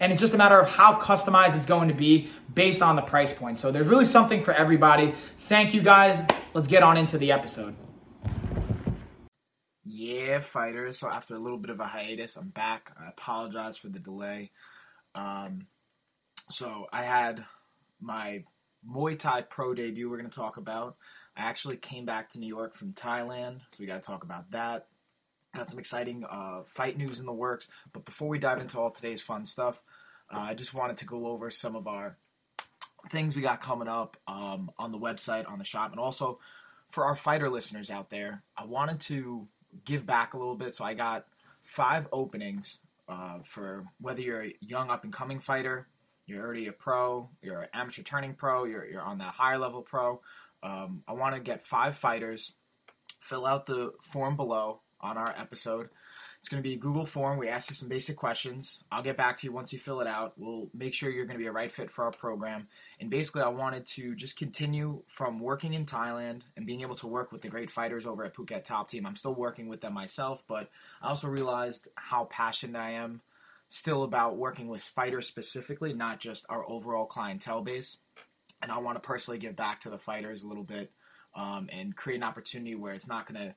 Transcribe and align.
and 0.00 0.12
it's 0.12 0.20
just 0.20 0.34
a 0.34 0.38
matter 0.38 0.58
of 0.58 0.68
how 0.68 0.98
customized 0.98 1.56
it's 1.56 1.66
going 1.66 1.88
to 1.88 1.94
be 1.94 2.28
based 2.54 2.82
on 2.82 2.96
the 2.96 3.02
price 3.02 3.32
point. 3.32 3.56
So 3.56 3.70
there's 3.70 3.88
really 3.88 4.04
something 4.04 4.40
for 4.40 4.52
everybody. 4.52 5.14
Thank 5.38 5.74
you 5.74 5.82
guys. 5.82 6.24
Let's 6.54 6.66
get 6.66 6.82
on 6.82 6.96
into 6.96 7.18
the 7.18 7.32
episode. 7.32 7.74
Yeah, 9.84 10.40
fighters. 10.40 10.98
So 10.98 11.08
after 11.08 11.34
a 11.34 11.38
little 11.38 11.58
bit 11.58 11.70
of 11.70 11.80
a 11.80 11.86
hiatus, 11.86 12.36
I'm 12.36 12.48
back. 12.48 12.92
I 13.00 13.08
apologize 13.08 13.76
for 13.76 13.88
the 13.88 13.98
delay. 13.98 14.50
Um, 15.14 15.66
so 16.50 16.86
I 16.92 17.02
had 17.02 17.44
my 18.00 18.44
Muay 18.88 19.18
Thai 19.18 19.42
pro 19.42 19.74
debut. 19.74 20.08
We're 20.08 20.18
going 20.18 20.30
to 20.30 20.36
talk 20.36 20.58
about. 20.58 20.96
I 21.36 21.42
actually 21.42 21.76
came 21.76 22.04
back 22.04 22.30
to 22.30 22.38
New 22.38 22.46
York 22.46 22.74
from 22.74 22.92
Thailand, 22.92 23.60
so 23.70 23.76
we 23.80 23.86
got 23.86 24.02
to 24.02 24.06
talk 24.06 24.24
about 24.24 24.50
that. 24.52 24.86
Got 25.56 25.70
some 25.70 25.78
exciting 25.78 26.22
uh, 26.28 26.64
fight 26.66 26.98
news 26.98 27.18
in 27.18 27.24
the 27.24 27.32
works. 27.32 27.68
But 27.94 28.04
before 28.04 28.28
we 28.28 28.38
dive 28.38 28.60
into 28.60 28.78
all 28.78 28.90
today's 28.90 29.22
fun 29.22 29.46
stuff, 29.46 29.80
uh, 30.30 30.40
I 30.40 30.54
just 30.54 30.74
wanted 30.74 30.98
to 30.98 31.06
go 31.06 31.28
over 31.28 31.50
some 31.50 31.74
of 31.74 31.86
our 31.86 32.18
things 33.10 33.34
we 33.34 33.40
got 33.40 33.62
coming 33.62 33.88
up 33.88 34.18
um, 34.28 34.70
on 34.78 34.92
the 34.92 34.98
website, 34.98 35.50
on 35.50 35.58
the 35.58 35.64
shop, 35.64 35.92
and 35.92 35.98
also 35.98 36.40
for 36.90 37.06
our 37.06 37.16
fighter 37.16 37.48
listeners 37.48 37.90
out 37.90 38.10
there. 38.10 38.42
I 38.54 38.66
wanted 38.66 39.00
to 39.02 39.48
give 39.86 40.04
back 40.04 40.34
a 40.34 40.36
little 40.36 40.56
bit, 40.56 40.74
so 40.74 40.84
I 40.84 40.92
got 40.92 41.26
five 41.62 42.06
openings 42.12 42.78
uh, 43.08 43.38
for 43.42 43.86
whether 43.98 44.20
you're 44.20 44.44
a 44.44 44.54
young 44.60 44.90
up 44.90 45.04
and 45.04 45.12
coming 45.12 45.40
fighter, 45.40 45.88
you're 46.26 46.44
already 46.44 46.66
a 46.66 46.72
pro, 46.72 47.30
you're 47.40 47.62
an 47.62 47.68
amateur 47.72 48.02
turning 48.02 48.34
pro, 48.34 48.64
you're, 48.64 48.84
you're 48.84 49.00
on 49.00 49.18
that 49.18 49.32
higher 49.32 49.56
level 49.56 49.80
pro. 49.80 50.20
Um, 50.62 51.02
I 51.08 51.14
want 51.14 51.34
to 51.34 51.40
get 51.40 51.64
five 51.64 51.96
fighters, 51.96 52.52
fill 53.20 53.46
out 53.46 53.64
the 53.64 53.92
form 54.02 54.36
below 54.36 54.80
on 55.06 55.16
our 55.16 55.34
episode. 55.38 55.88
It's 56.40 56.48
going 56.48 56.62
to 56.62 56.68
be 56.68 56.74
a 56.74 56.78
Google 56.78 57.06
form. 57.06 57.38
We 57.38 57.48
ask 57.48 57.70
you 57.70 57.76
some 57.76 57.88
basic 57.88 58.16
questions. 58.16 58.84
I'll 58.92 59.02
get 59.02 59.16
back 59.16 59.38
to 59.38 59.46
you 59.46 59.52
once 59.52 59.72
you 59.72 59.78
fill 59.78 60.00
it 60.00 60.06
out. 60.06 60.34
We'll 60.36 60.68
make 60.74 60.94
sure 60.94 61.10
you're 61.10 61.24
going 61.24 61.38
to 61.38 61.42
be 61.42 61.48
a 61.48 61.52
right 61.52 61.72
fit 61.72 61.90
for 61.90 62.04
our 62.04 62.12
program. 62.12 62.68
And 63.00 63.10
basically, 63.10 63.42
I 63.42 63.48
wanted 63.48 63.86
to 63.86 64.14
just 64.14 64.36
continue 64.36 65.02
from 65.06 65.40
working 65.40 65.74
in 65.74 65.86
Thailand 65.86 66.42
and 66.56 66.66
being 66.66 66.82
able 66.82 66.94
to 66.96 67.06
work 67.06 67.32
with 67.32 67.42
the 67.42 67.48
great 67.48 67.70
fighters 67.70 68.06
over 68.06 68.24
at 68.24 68.34
Phuket 68.34 68.64
Top 68.64 68.88
Team. 68.88 69.06
I'm 69.06 69.16
still 69.16 69.34
working 69.34 69.68
with 69.68 69.80
them 69.80 69.94
myself, 69.94 70.44
but 70.46 70.70
I 71.02 71.08
also 71.08 71.28
realized 71.28 71.88
how 71.96 72.24
passionate 72.24 72.78
I 72.78 72.92
am 72.92 73.22
still 73.68 74.04
about 74.04 74.36
working 74.36 74.68
with 74.68 74.82
fighters 74.82 75.26
specifically, 75.26 75.92
not 75.92 76.20
just 76.20 76.46
our 76.48 76.68
overall 76.68 77.06
clientele 77.06 77.62
base. 77.62 77.96
And 78.62 78.70
I 78.70 78.78
want 78.78 78.96
to 78.96 79.06
personally 79.06 79.38
give 79.38 79.56
back 79.56 79.80
to 79.80 79.90
the 79.90 79.98
fighters 79.98 80.42
a 80.42 80.46
little 80.46 80.64
bit 80.64 80.92
um, 81.34 81.68
and 81.70 81.94
create 81.94 82.16
an 82.16 82.22
opportunity 82.22 82.74
where 82.74 82.94
it's 82.94 83.08
not 83.08 83.30
going 83.30 83.48
to 83.48 83.54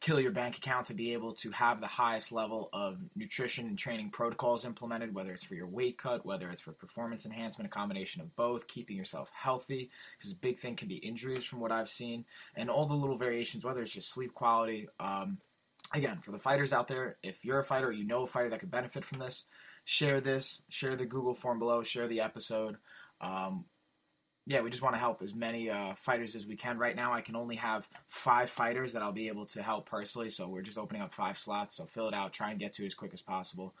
kill 0.00 0.20
your 0.20 0.30
bank 0.30 0.56
account 0.56 0.86
to 0.86 0.94
be 0.94 1.12
able 1.12 1.32
to 1.32 1.50
have 1.50 1.80
the 1.80 1.86
highest 1.86 2.30
level 2.30 2.68
of 2.72 2.98
nutrition 3.16 3.66
and 3.66 3.76
training 3.76 4.10
protocols 4.10 4.64
implemented, 4.64 5.12
whether 5.12 5.32
it's 5.32 5.42
for 5.42 5.54
your 5.54 5.66
weight 5.66 5.98
cut, 5.98 6.24
whether 6.24 6.50
it's 6.50 6.60
for 6.60 6.72
performance 6.72 7.26
enhancement, 7.26 7.66
a 7.66 7.70
combination 7.70 8.22
of 8.22 8.34
both, 8.36 8.68
keeping 8.68 8.96
yourself 8.96 9.30
healthy, 9.34 9.90
because 10.16 10.30
a 10.30 10.36
big 10.36 10.58
thing 10.60 10.76
can 10.76 10.86
be 10.86 10.96
injuries 10.96 11.44
from 11.44 11.58
what 11.58 11.72
I've 11.72 11.88
seen, 11.88 12.24
and 12.54 12.70
all 12.70 12.86
the 12.86 12.94
little 12.94 13.18
variations, 13.18 13.64
whether 13.64 13.82
it's 13.82 13.92
just 13.92 14.12
sleep 14.12 14.34
quality. 14.34 14.88
Um, 15.00 15.38
again, 15.92 16.20
for 16.20 16.30
the 16.30 16.38
fighters 16.38 16.72
out 16.72 16.86
there, 16.86 17.16
if 17.24 17.44
you're 17.44 17.58
a 17.58 17.64
fighter, 17.64 17.90
you 17.90 18.04
know 18.04 18.22
a 18.22 18.26
fighter 18.26 18.50
that 18.50 18.60
could 18.60 18.70
benefit 18.70 19.04
from 19.04 19.18
this, 19.18 19.46
share 19.84 20.20
this, 20.20 20.62
share 20.68 20.94
the 20.94 21.06
Google 21.06 21.34
form 21.34 21.58
below, 21.58 21.82
share 21.82 22.06
the 22.06 22.20
episode. 22.20 22.76
Um, 23.20 23.64
yeah, 24.48 24.62
we 24.62 24.70
just 24.70 24.82
want 24.82 24.94
to 24.94 24.98
help 24.98 25.20
as 25.20 25.34
many 25.34 25.68
uh, 25.68 25.92
fighters 25.94 26.34
as 26.34 26.46
we 26.46 26.56
can. 26.56 26.78
Right 26.78 26.96
now, 26.96 27.12
I 27.12 27.20
can 27.20 27.36
only 27.36 27.56
have 27.56 27.86
five 28.08 28.48
fighters 28.48 28.94
that 28.94 29.02
I'll 29.02 29.12
be 29.12 29.28
able 29.28 29.44
to 29.46 29.62
help 29.62 29.90
personally, 29.90 30.30
so 30.30 30.48
we're 30.48 30.62
just 30.62 30.78
opening 30.78 31.02
up 31.02 31.12
five 31.12 31.36
slots. 31.36 31.76
So 31.76 31.84
fill 31.84 32.08
it 32.08 32.14
out, 32.14 32.32
try 32.32 32.50
and 32.50 32.58
get 32.58 32.72
to 32.74 32.86
as 32.86 32.94
quick 32.94 33.12
as 33.12 33.20
possible. 33.20 33.74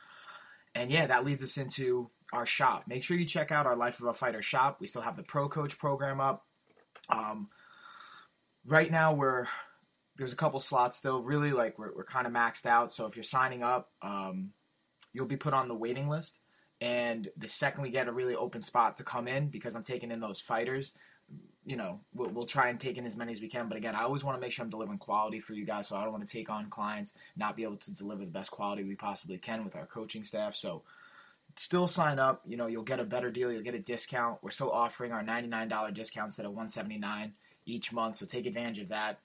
And 0.74 0.90
yeah, 0.90 1.06
that 1.06 1.24
leads 1.24 1.42
us 1.42 1.56
into 1.56 2.10
our 2.34 2.44
shop. 2.44 2.84
Make 2.86 3.02
sure 3.02 3.16
you 3.16 3.24
check 3.24 3.50
out 3.50 3.64
our 3.64 3.76
Life 3.76 3.98
of 4.00 4.08
a 4.08 4.12
Fighter 4.12 4.42
shop. 4.42 4.76
We 4.78 4.86
still 4.86 5.00
have 5.00 5.16
the 5.16 5.22
Pro 5.22 5.48
Coach 5.48 5.78
program 5.78 6.20
up. 6.20 6.44
Um, 7.08 7.48
right 8.66 8.90
now, 8.90 9.14
we're 9.14 9.46
there's 10.18 10.34
a 10.34 10.36
couple 10.36 10.60
slots 10.60 10.98
still. 10.98 11.22
Really, 11.22 11.52
like 11.52 11.78
we're, 11.78 11.94
we're 11.96 12.04
kind 12.04 12.26
of 12.26 12.32
maxed 12.34 12.66
out. 12.66 12.92
So 12.92 13.06
if 13.06 13.16
you're 13.16 13.22
signing 13.22 13.62
up, 13.62 13.90
um, 14.02 14.50
you'll 15.14 15.24
be 15.24 15.38
put 15.38 15.54
on 15.54 15.66
the 15.66 15.74
waiting 15.74 16.10
list. 16.10 16.38
And 16.80 17.28
the 17.36 17.48
second 17.48 17.82
we 17.82 17.90
get 17.90 18.08
a 18.08 18.12
really 18.12 18.36
open 18.36 18.62
spot 18.62 18.98
to 18.98 19.04
come 19.04 19.26
in, 19.26 19.48
because 19.48 19.74
I'm 19.74 19.82
taking 19.82 20.10
in 20.10 20.20
those 20.20 20.40
fighters, 20.40 20.94
you 21.64 21.76
know, 21.76 22.00
we'll, 22.14 22.30
we'll, 22.30 22.46
try 22.46 22.68
and 22.68 22.80
take 22.80 22.96
in 22.96 23.04
as 23.04 23.16
many 23.16 23.32
as 23.32 23.40
we 23.40 23.48
can. 23.48 23.68
But 23.68 23.76
again, 23.76 23.94
I 23.94 24.04
always 24.04 24.24
want 24.24 24.36
to 24.36 24.40
make 24.40 24.52
sure 24.52 24.64
I'm 24.64 24.70
delivering 24.70 24.98
quality 24.98 25.40
for 25.40 25.52
you 25.52 25.66
guys. 25.66 25.88
So 25.88 25.96
I 25.96 26.02
don't 26.02 26.12
want 26.12 26.26
to 26.26 26.32
take 26.32 26.48
on 26.48 26.70
clients, 26.70 27.12
not 27.36 27.56
be 27.56 27.64
able 27.64 27.76
to 27.76 27.94
deliver 27.94 28.24
the 28.24 28.30
best 28.30 28.50
quality 28.50 28.84
we 28.84 28.94
possibly 28.94 29.36
can 29.38 29.64
with 29.64 29.76
our 29.76 29.86
coaching 29.86 30.24
staff. 30.24 30.54
So 30.54 30.84
still 31.56 31.88
sign 31.88 32.18
up. 32.18 32.42
You 32.46 32.56
know, 32.56 32.68
you'll 32.68 32.84
get 32.84 33.00
a 33.00 33.04
better 33.04 33.30
deal. 33.30 33.52
You'll 33.52 33.62
get 33.62 33.74
a 33.74 33.80
discount. 33.80 34.38
We're 34.42 34.50
still 34.50 34.70
offering 34.70 35.12
our 35.12 35.22
$99 35.22 35.92
discounts 35.92 36.34
instead 36.34 36.46
of 36.46 36.52
179 36.52 37.34
each 37.66 37.92
month. 37.92 38.16
So 38.16 38.26
take 38.26 38.46
advantage 38.46 38.78
of 38.78 38.88
that. 38.88 39.20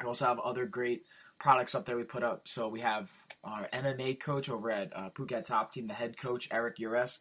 We 0.00 0.06
also 0.06 0.26
have 0.26 0.38
other 0.40 0.66
great 0.66 1.04
products 1.38 1.74
up 1.74 1.86
there 1.86 1.96
we 1.96 2.04
put 2.04 2.22
up. 2.22 2.46
So 2.46 2.68
we 2.68 2.80
have 2.80 3.10
our 3.42 3.68
MMA 3.72 4.20
coach 4.20 4.48
over 4.48 4.70
at 4.70 4.96
uh, 4.96 5.10
Phuket 5.10 5.44
Top 5.44 5.72
Team, 5.72 5.86
the 5.86 5.94
head 5.94 6.18
coach 6.18 6.48
Eric 6.50 6.76
Uresk. 6.76 7.18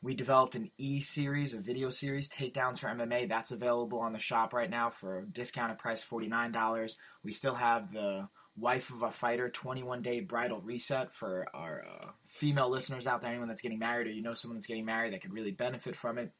We 0.00 0.14
developed 0.14 0.54
an 0.54 0.70
E 0.78 1.00
series, 1.00 1.54
a 1.54 1.58
video 1.58 1.90
series, 1.90 2.28
takedowns 2.28 2.78
for 2.78 2.86
MMA. 2.88 3.28
That's 3.28 3.50
available 3.50 3.98
on 3.98 4.12
the 4.12 4.18
shop 4.20 4.52
right 4.52 4.70
now 4.70 4.90
for 4.90 5.18
a 5.18 5.26
discounted 5.26 5.78
price, 5.78 6.02
forty 6.02 6.28
nine 6.28 6.52
dollars. 6.52 6.96
We 7.24 7.32
still 7.32 7.56
have 7.56 7.92
the 7.92 8.28
Wife 8.56 8.90
of 8.90 9.02
a 9.02 9.10
Fighter 9.10 9.48
21 9.48 10.02
day 10.02 10.20
bridal 10.20 10.60
reset 10.60 11.12
for 11.12 11.46
our 11.54 11.84
uh, 11.84 12.06
female 12.26 12.68
listeners 12.68 13.06
out 13.06 13.20
there. 13.20 13.30
Anyone 13.30 13.48
that's 13.48 13.60
getting 13.60 13.78
married 13.78 14.06
or 14.06 14.10
you 14.10 14.22
know 14.22 14.34
someone 14.34 14.56
that's 14.56 14.66
getting 14.66 14.84
married 14.84 15.12
that 15.12 15.20
could 15.20 15.32
really 15.32 15.52
benefit 15.52 15.94
from 15.94 16.18
it. 16.18 16.32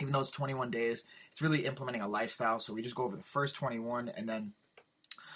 Even 0.00 0.12
though 0.12 0.20
it's 0.20 0.30
21 0.30 0.70
days, 0.70 1.04
it's 1.30 1.40
really 1.40 1.64
implementing 1.64 2.02
a 2.02 2.08
lifestyle. 2.08 2.58
So 2.58 2.74
we 2.74 2.82
just 2.82 2.96
go 2.96 3.04
over 3.04 3.16
the 3.16 3.22
first 3.22 3.54
21 3.54 4.08
and 4.08 4.28
then 4.28 4.52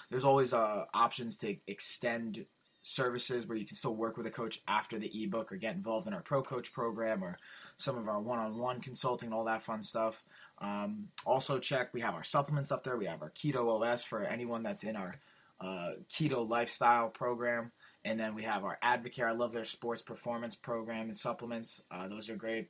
there's 0.09 0.23
always 0.23 0.53
uh, 0.53 0.85
options 0.93 1.37
to 1.37 1.55
extend 1.67 2.45
services 2.81 3.45
where 3.45 3.57
you 3.57 3.65
can 3.65 3.75
still 3.75 3.95
work 3.95 4.17
with 4.17 4.25
a 4.25 4.31
coach 4.31 4.61
after 4.67 4.97
the 4.97 5.23
ebook 5.23 5.51
or 5.51 5.57
get 5.57 5.75
involved 5.75 6.07
in 6.07 6.13
our 6.13 6.21
pro 6.21 6.41
coach 6.41 6.71
program 6.73 7.23
or 7.23 7.37
some 7.77 7.97
of 7.97 8.07
our 8.07 8.19
one-on-one 8.19 8.81
consulting 8.81 9.33
all 9.33 9.43
that 9.45 9.61
fun 9.61 9.83
stuff. 9.83 10.23
Um, 10.59 11.09
also 11.25 11.59
check 11.59 11.93
we 11.93 12.01
have 12.01 12.15
our 12.15 12.23
supplements 12.23 12.71
up 12.71 12.83
there. 12.83 12.97
We 12.97 13.05
have 13.05 13.21
our 13.21 13.31
keto 13.31 13.81
os 13.81 14.03
for 14.03 14.23
anyone 14.23 14.63
that's 14.63 14.83
in 14.83 14.95
our 14.95 15.15
uh, 15.61 15.91
keto 16.09 16.47
lifestyle 16.47 17.09
program. 17.09 17.71
And 18.05 18.19
then 18.19 18.33
we 18.33 18.43
have 18.43 18.63
our 18.63 18.79
AdvoCare 18.83 19.27
i 19.27 19.31
love 19.33 19.51
their 19.51 19.65
sports 19.65 20.01
performance 20.01 20.55
program 20.55 21.09
and 21.09 21.17
supplements. 21.17 21.81
Uh, 21.91 22.07
those 22.07 22.29
are 22.29 22.35
great. 22.35 22.69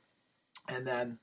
And 0.68 0.86
then 0.86 1.18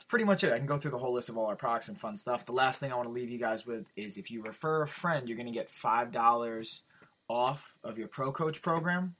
that's 0.00 0.08
pretty 0.08 0.24
much 0.24 0.44
it. 0.44 0.50
I 0.50 0.56
can 0.56 0.66
go 0.66 0.78
through 0.78 0.92
the 0.92 0.98
whole 0.98 1.12
list 1.12 1.28
of 1.28 1.36
all 1.36 1.44
our 1.44 1.56
products 1.56 1.88
and 1.88 1.98
fun 1.98 2.16
stuff. 2.16 2.46
The 2.46 2.52
last 2.52 2.80
thing 2.80 2.90
I 2.90 2.96
want 2.96 3.10
to 3.10 3.12
leave 3.12 3.28
you 3.28 3.38
guys 3.38 3.66
with 3.66 3.84
is 3.96 4.16
if 4.16 4.30
you 4.30 4.42
refer 4.42 4.80
a 4.80 4.88
friend, 4.88 5.28
you're 5.28 5.36
going 5.36 5.46
to 5.46 5.52
get 5.52 5.68
$5 5.68 6.80
off 7.28 7.74
of 7.84 7.98
your 7.98 8.08
Pro 8.08 8.32
Coach 8.32 8.62
program. 8.62 9.14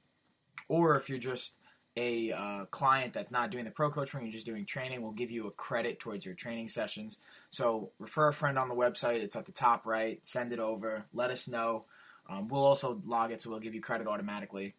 Or 0.69 0.95
if 0.95 1.07
you're 1.07 1.19
just 1.19 1.57
a 1.97 2.31
uh, 2.31 2.65
client 2.71 3.13
that's 3.13 3.29
not 3.29 3.51
doing 3.51 3.65
the 3.65 3.69
Pro 3.69 3.91
Coach 3.91 4.09
program, 4.09 4.25
you're 4.25 4.33
just 4.33 4.47
doing 4.47 4.65
training, 4.65 5.03
we'll 5.03 5.11
give 5.11 5.29
you 5.29 5.45
a 5.45 5.51
credit 5.51 5.99
towards 5.99 6.25
your 6.25 6.33
training 6.33 6.67
sessions. 6.67 7.19
So 7.51 7.91
refer 7.99 8.29
a 8.29 8.33
friend 8.33 8.57
on 8.57 8.67
the 8.67 8.73
website. 8.73 9.21
It's 9.21 9.35
at 9.35 9.45
the 9.45 9.51
top 9.51 9.85
right. 9.85 10.17
Send 10.25 10.51
it 10.51 10.59
over. 10.59 11.05
Let 11.13 11.29
us 11.29 11.47
know. 11.47 11.85
Um, 12.27 12.47
we'll 12.47 12.65
also 12.65 12.99
log 13.05 13.31
it, 13.31 13.39
so 13.43 13.51
we'll 13.51 13.59
give 13.59 13.75
you 13.75 13.81
credit 13.81 14.07
automatically. 14.07 14.73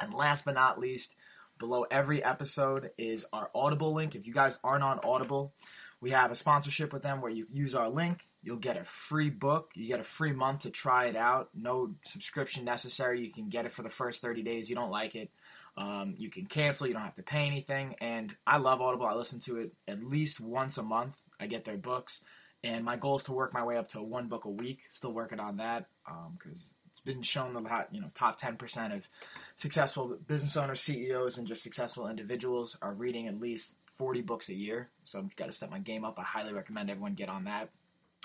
And 0.00 0.12
last 0.12 0.44
but 0.44 0.54
not 0.54 0.80
least, 0.80 1.14
Below 1.58 1.84
every 1.90 2.22
episode 2.22 2.90
is 2.96 3.26
our 3.32 3.50
Audible 3.54 3.92
link. 3.92 4.14
If 4.14 4.26
you 4.26 4.32
guys 4.32 4.58
aren't 4.62 4.84
on 4.84 5.00
Audible, 5.02 5.52
we 6.00 6.10
have 6.10 6.30
a 6.30 6.36
sponsorship 6.36 6.92
with 6.92 7.02
them 7.02 7.20
where 7.20 7.30
you 7.30 7.46
use 7.52 7.74
our 7.74 7.88
link. 7.88 8.28
You'll 8.42 8.56
get 8.56 8.76
a 8.76 8.84
free 8.84 9.30
book. 9.30 9.72
You 9.74 9.88
get 9.88 9.98
a 9.98 10.04
free 10.04 10.32
month 10.32 10.62
to 10.62 10.70
try 10.70 11.06
it 11.06 11.16
out. 11.16 11.50
No 11.54 11.94
subscription 12.02 12.64
necessary. 12.64 13.24
You 13.24 13.32
can 13.32 13.48
get 13.48 13.66
it 13.66 13.72
for 13.72 13.82
the 13.82 13.88
first 13.88 14.22
30 14.22 14.42
days. 14.42 14.70
You 14.70 14.76
don't 14.76 14.90
like 14.90 15.16
it. 15.16 15.30
Um, 15.76 16.14
you 16.16 16.30
can 16.30 16.46
cancel. 16.46 16.86
You 16.86 16.92
don't 16.92 17.02
have 17.02 17.14
to 17.14 17.22
pay 17.22 17.46
anything. 17.46 17.96
And 18.00 18.34
I 18.46 18.58
love 18.58 18.80
Audible. 18.80 19.06
I 19.06 19.14
listen 19.14 19.40
to 19.40 19.58
it 19.58 19.72
at 19.86 20.02
least 20.02 20.40
once 20.40 20.78
a 20.78 20.82
month. 20.82 21.20
I 21.40 21.46
get 21.46 21.64
their 21.64 21.76
books, 21.76 22.20
and 22.64 22.84
my 22.84 22.96
goal 22.96 23.16
is 23.16 23.24
to 23.24 23.32
work 23.32 23.54
my 23.54 23.64
way 23.64 23.76
up 23.76 23.88
to 23.88 24.02
one 24.02 24.28
book 24.28 24.44
a 24.44 24.50
week. 24.50 24.80
Still 24.88 25.12
working 25.12 25.38
on 25.38 25.58
that 25.58 25.88
because 26.36 26.62
um, 26.62 26.77
it's 26.98 27.04
been 27.04 27.22
shown 27.22 27.54
that 27.62 27.88
you 27.92 28.00
know 28.00 28.10
top 28.14 28.38
ten 28.38 28.56
percent 28.56 28.92
of 28.92 29.08
successful 29.54 30.18
business 30.26 30.56
owners, 30.56 30.80
CEOs, 30.80 31.38
and 31.38 31.46
just 31.46 31.62
successful 31.62 32.08
individuals 32.08 32.76
are 32.82 32.92
reading 32.92 33.28
at 33.28 33.40
least 33.40 33.74
40 33.86 34.22
books 34.22 34.48
a 34.48 34.54
year. 34.54 34.88
So 35.04 35.20
I've 35.20 35.36
got 35.36 35.46
to 35.46 35.52
step 35.52 35.70
my 35.70 35.78
game 35.78 36.04
up. 36.04 36.18
I 36.18 36.22
highly 36.22 36.52
recommend 36.52 36.90
everyone 36.90 37.14
get 37.14 37.28
on 37.28 37.44
that. 37.44 37.70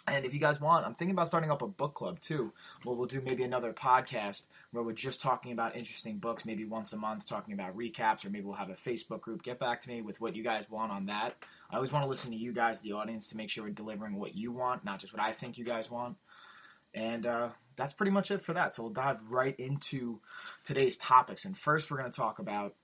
And 0.08 0.26
if 0.26 0.34
you 0.34 0.40
guys 0.40 0.60
want, 0.60 0.86
I'm 0.86 0.96
thinking 0.96 1.14
about 1.14 1.28
starting 1.28 1.52
up 1.52 1.62
a 1.62 1.68
book 1.68 1.94
club 1.94 2.20
too. 2.20 2.52
Where 2.84 2.96
we'll 2.96 3.06
do 3.06 3.22
maybe 3.22 3.44
another 3.44 3.74
podcast 3.74 4.44
where 4.72 4.84
we're 4.84 4.94
just 4.94 5.22
talking 5.22 5.52
about 5.52 5.76
interesting 5.76 6.18
books, 6.18 6.46
maybe 6.46 6.66
once 6.66 6.94
a 6.94 6.98
month, 6.98 7.30
talking 7.30 7.54
about 7.54 7.78
recaps, 7.78 8.26
or 8.26 8.32
maybe 8.32 8.46
we'll 8.46 8.56
have 8.56 8.70
a 8.70 8.74
Facebook 8.74 9.22
group. 9.22 9.44
Get 9.44 9.60
back 9.60 9.82
to 9.82 9.90
me 9.90 10.02
with 10.02 10.20
what 10.20 10.36
you 10.36 10.44
guys 10.44 10.70
want 10.70 10.92
on 10.92 11.06
that. 11.06 11.36
I 11.70 11.76
always 11.76 11.92
want 11.92 12.04
to 12.06 12.10
listen 12.10 12.32
to 12.32 12.38
you 12.38 12.54
guys, 12.54 12.82
the 12.82 12.94
audience, 12.94 13.30
to 13.30 13.38
make 13.38 13.52
sure 13.52 13.64
we're 13.64 13.70
delivering 13.70 14.16
what 14.16 14.36
you 14.36 14.52
want, 14.52 14.84
not 14.84 15.00
just 15.00 15.14
what 15.14 15.22
I 15.22 15.32
think 15.32 15.58
you 15.58 15.64
guys 15.64 15.92
want. 15.92 16.18
And 16.94 17.26
uh, 17.26 17.50
that's 17.76 17.94
pretty 17.94 18.12
much 18.12 18.32
it 18.32 18.44
for 18.44 18.54
that. 18.54 18.74
So 18.74 18.84
we'll 18.84 18.94
dive 18.94 19.18
right 19.30 19.60
into 19.60 20.20
today's 20.64 20.98
topics. 20.98 21.46
And 21.46 21.58
first, 21.58 21.90
we're 21.90 21.98
going 21.98 22.12
to 22.12 22.16
talk 22.16 22.40
about 22.40 22.76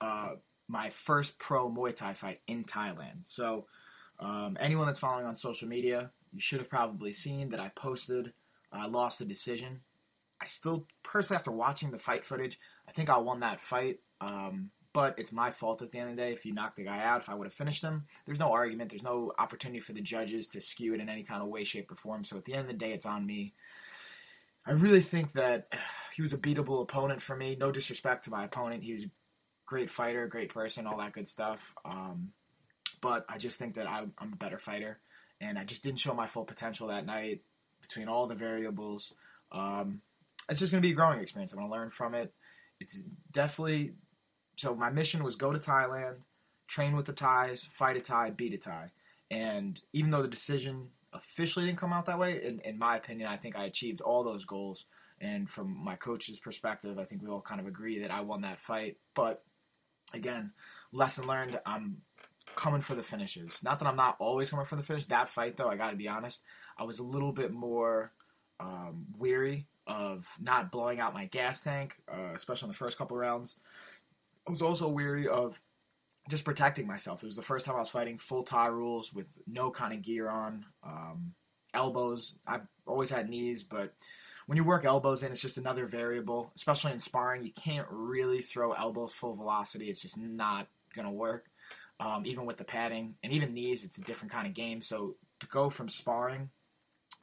uh, 0.00 0.30
my 0.68 0.90
first 0.90 1.38
pro 1.38 1.70
Muay 1.70 1.94
Thai 1.94 2.14
fight 2.14 2.40
in 2.46 2.64
Thailand. 2.64 3.24
So, 3.24 3.66
um, 4.20 4.56
anyone 4.58 4.86
that's 4.86 4.98
following 4.98 5.26
on 5.26 5.34
social 5.34 5.68
media, 5.68 6.10
you 6.32 6.40
should 6.40 6.58
have 6.58 6.68
probably 6.68 7.12
seen 7.12 7.50
that 7.50 7.60
I 7.60 7.68
posted. 7.68 8.32
I 8.72 8.84
uh, 8.84 8.88
lost 8.88 9.20
a 9.20 9.24
decision. 9.24 9.80
I 10.40 10.46
still, 10.46 10.86
personally, 11.02 11.38
after 11.38 11.50
watching 11.50 11.90
the 11.90 11.98
fight 11.98 12.24
footage, 12.24 12.58
I 12.88 12.92
think 12.92 13.10
I 13.10 13.18
won 13.18 13.40
that 13.40 13.60
fight. 13.60 14.00
Um, 14.20 14.70
but 14.92 15.14
it's 15.18 15.32
my 15.32 15.50
fault 15.50 15.82
at 15.82 15.92
the 15.92 15.98
end 15.98 16.10
of 16.10 16.16
the 16.16 16.22
day 16.22 16.32
if 16.32 16.44
you 16.46 16.54
knock 16.54 16.76
the 16.76 16.84
guy 16.84 17.02
out. 17.02 17.20
If 17.20 17.28
I 17.28 17.34
would 17.34 17.46
have 17.46 17.54
finished 17.54 17.82
him, 17.82 18.04
there's 18.26 18.38
no 18.38 18.52
argument. 18.52 18.90
There's 18.90 19.02
no 19.02 19.32
opportunity 19.38 19.80
for 19.80 19.92
the 19.92 20.00
judges 20.00 20.48
to 20.48 20.60
skew 20.60 20.94
it 20.94 21.00
in 21.00 21.08
any 21.08 21.22
kind 21.22 21.42
of 21.42 21.48
way, 21.48 21.64
shape, 21.64 21.90
or 21.90 21.94
form. 21.94 22.24
So 22.24 22.36
at 22.36 22.44
the 22.44 22.54
end 22.54 22.62
of 22.62 22.66
the 22.68 22.72
day, 22.72 22.92
it's 22.92 23.06
on 23.06 23.26
me. 23.26 23.54
I 24.66 24.72
really 24.72 25.00
think 25.00 25.32
that 25.32 25.72
he 26.14 26.22
was 26.22 26.32
a 26.32 26.38
beatable 26.38 26.82
opponent 26.82 27.22
for 27.22 27.36
me. 27.36 27.56
No 27.58 27.70
disrespect 27.70 28.24
to 28.24 28.30
my 28.30 28.44
opponent. 28.44 28.82
He 28.82 28.94
was 28.94 29.04
a 29.04 29.10
great 29.66 29.90
fighter, 29.90 30.26
great 30.26 30.52
person, 30.52 30.86
all 30.86 30.98
that 30.98 31.12
good 31.12 31.28
stuff. 31.28 31.74
Um, 31.84 32.32
but 33.00 33.24
I 33.28 33.38
just 33.38 33.58
think 33.58 33.74
that 33.74 33.86
I, 33.86 34.04
I'm 34.18 34.32
a 34.32 34.36
better 34.36 34.58
fighter 34.58 35.00
and 35.40 35.58
I 35.58 35.64
just 35.64 35.82
didn't 35.82 36.00
show 36.00 36.14
my 36.14 36.26
full 36.26 36.44
potential 36.44 36.88
that 36.88 37.06
night 37.06 37.42
between 37.80 38.08
all 38.08 38.26
the 38.26 38.34
variables. 38.34 39.12
Um, 39.52 40.00
it's 40.48 40.60
just 40.60 40.72
going 40.72 40.82
to 40.82 40.86
be 40.86 40.92
a 40.92 40.96
growing 40.96 41.20
experience. 41.20 41.52
I'm 41.52 41.58
going 41.58 41.70
to 41.70 41.76
learn 41.76 41.90
from 41.90 42.14
it. 42.14 42.32
It's 42.80 43.02
definitely 43.30 43.92
so. 44.58 44.74
My 44.74 44.90
mission 44.90 45.24
was 45.24 45.36
go 45.36 45.52
to 45.52 45.58
Thailand, 45.58 46.16
train 46.66 46.94
with 46.94 47.06
the 47.06 47.12
Thais, 47.12 47.64
fight 47.64 47.96
a 47.96 48.00
Thai, 48.00 48.30
beat 48.30 48.54
a 48.54 48.58
Thai, 48.58 48.90
and 49.30 49.80
even 49.92 50.10
though 50.10 50.22
the 50.22 50.28
decision 50.28 50.88
officially 51.12 51.66
didn't 51.66 51.78
come 51.78 51.92
out 51.92 52.06
that 52.06 52.18
way, 52.18 52.42
in, 52.44 52.60
in 52.60 52.78
my 52.78 52.96
opinion, 52.96 53.28
I 53.28 53.36
think 53.36 53.56
I 53.56 53.64
achieved 53.64 54.00
all 54.00 54.22
those 54.22 54.44
goals. 54.44 54.86
And 55.20 55.48
from 55.50 55.76
my 55.82 55.96
coach's 55.96 56.38
perspective, 56.38 56.98
I 56.98 57.04
think 57.04 57.22
we 57.22 57.28
all 57.28 57.40
kind 57.40 57.60
of 57.60 57.66
agree 57.66 58.00
that 58.00 58.12
I 58.12 58.20
won 58.20 58.42
that 58.42 58.60
fight. 58.60 58.98
But 59.14 59.42
again, 60.14 60.52
lesson 60.92 61.26
learned. 61.26 61.58
I'm 61.66 62.02
coming 62.54 62.80
for 62.80 62.94
the 62.94 63.02
finishes. 63.02 63.60
Not 63.62 63.78
that 63.78 63.88
I'm 63.88 63.96
not 63.96 64.16
always 64.20 64.50
coming 64.50 64.64
for 64.64 64.76
the 64.76 64.82
finish. 64.82 65.06
That 65.06 65.28
fight, 65.28 65.56
though, 65.56 65.68
I 65.68 65.76
got 65.76 65.90
to 65.90 65.96
be 65.96 66.08
honest, 66.08 66.42
I 66.78 66.84
was 66.84 66.98
a 66.98 67.04
little 67.04 67.32
bit 67.32 67.52
more 67.52 68.12
um, 68.60 69.06
weary 69.16 69.66
of 69.86 70.28
not 70.40 70.70
blowing 70.70 71.00
out 71.00 71.14
my 71.14 71.26
gas 71.26 71.60
tank, 71.60 71.96
uh, 72.12 72.32
especially 72.34 72.66
in 72.66 72.72
the 72.72 72.76
first 72.76 72.98
couple 72.98 73.16
rounds. 73.16 73.56
I 74.48 74.50
was 74.50 74.62
also 74.62 74.88
weary 74.88 75.28
of 75.28 75.60
just 76.28 76.44
protecting 76.44 76.86
myself. 76.86 77.22
It 77.22 77.26
was 77.26 77.36
the 77.36 77.42
first 77.42 77.66
time 77.66 77.76
I 77.76 77.80
was 77.80 77.90
fighting 77.90 78.18
full 78.18 78.42
Thai 78.42 78.66
rules 78.66 79.12
with 79.12 79.26
no 79.46 79.70
kind 79.70 79.92
of 79.92 80.02
gear 80.02 80.28
on, 80.28 80.64
um, 80.82 81.34
elbows. 81.74 82.36
I've 82.46 82.66
always 82.86 83.10
had 83.10 83.28
knees, 83.28 83.62
but 83.62 83.94
when 84.46 84.56
you 84.56 84.64
work 84.64 84.84
elbows 84.84 85.22
in, 85.22 85.30
it's 85.30 85.40
just 85.40 85.58
another 85.58 85.86
variable. 85.86 86.50
Especially 86.56 86.92
in 86.92 86.98
sparring, 86.98 87.44
you 87.44 87.52
can't 87.52 87.86
really 87.90 88.40
throw 88.40 88.72
elbows 88.72 89.12
full 89.12 89.36
velocity. 89.36 89.90
It's 89.90 90.00
just 90.00 90.18
not 90.18 90.66
gonna 90.94 91.12
work 91.12 91.44
um, 92.00 92.24
even 92.26 92.46
with 92.46 92.56
the 92.56 92.64
padding 92.64 93.14
and 93.22 93.32
even 93.32 93.54
knees, 93.54 93.84
it's 93.84 93.98
a 93.98 94.02
different 94.02 94.32
kind 94.32 94.46
of 94.46 94.54
game. 94.54 94.80
So 94.80 95.16
to 95.40 95.46
go 95.46 95.68
from 95.70 95.88
sparring 95.88 96.50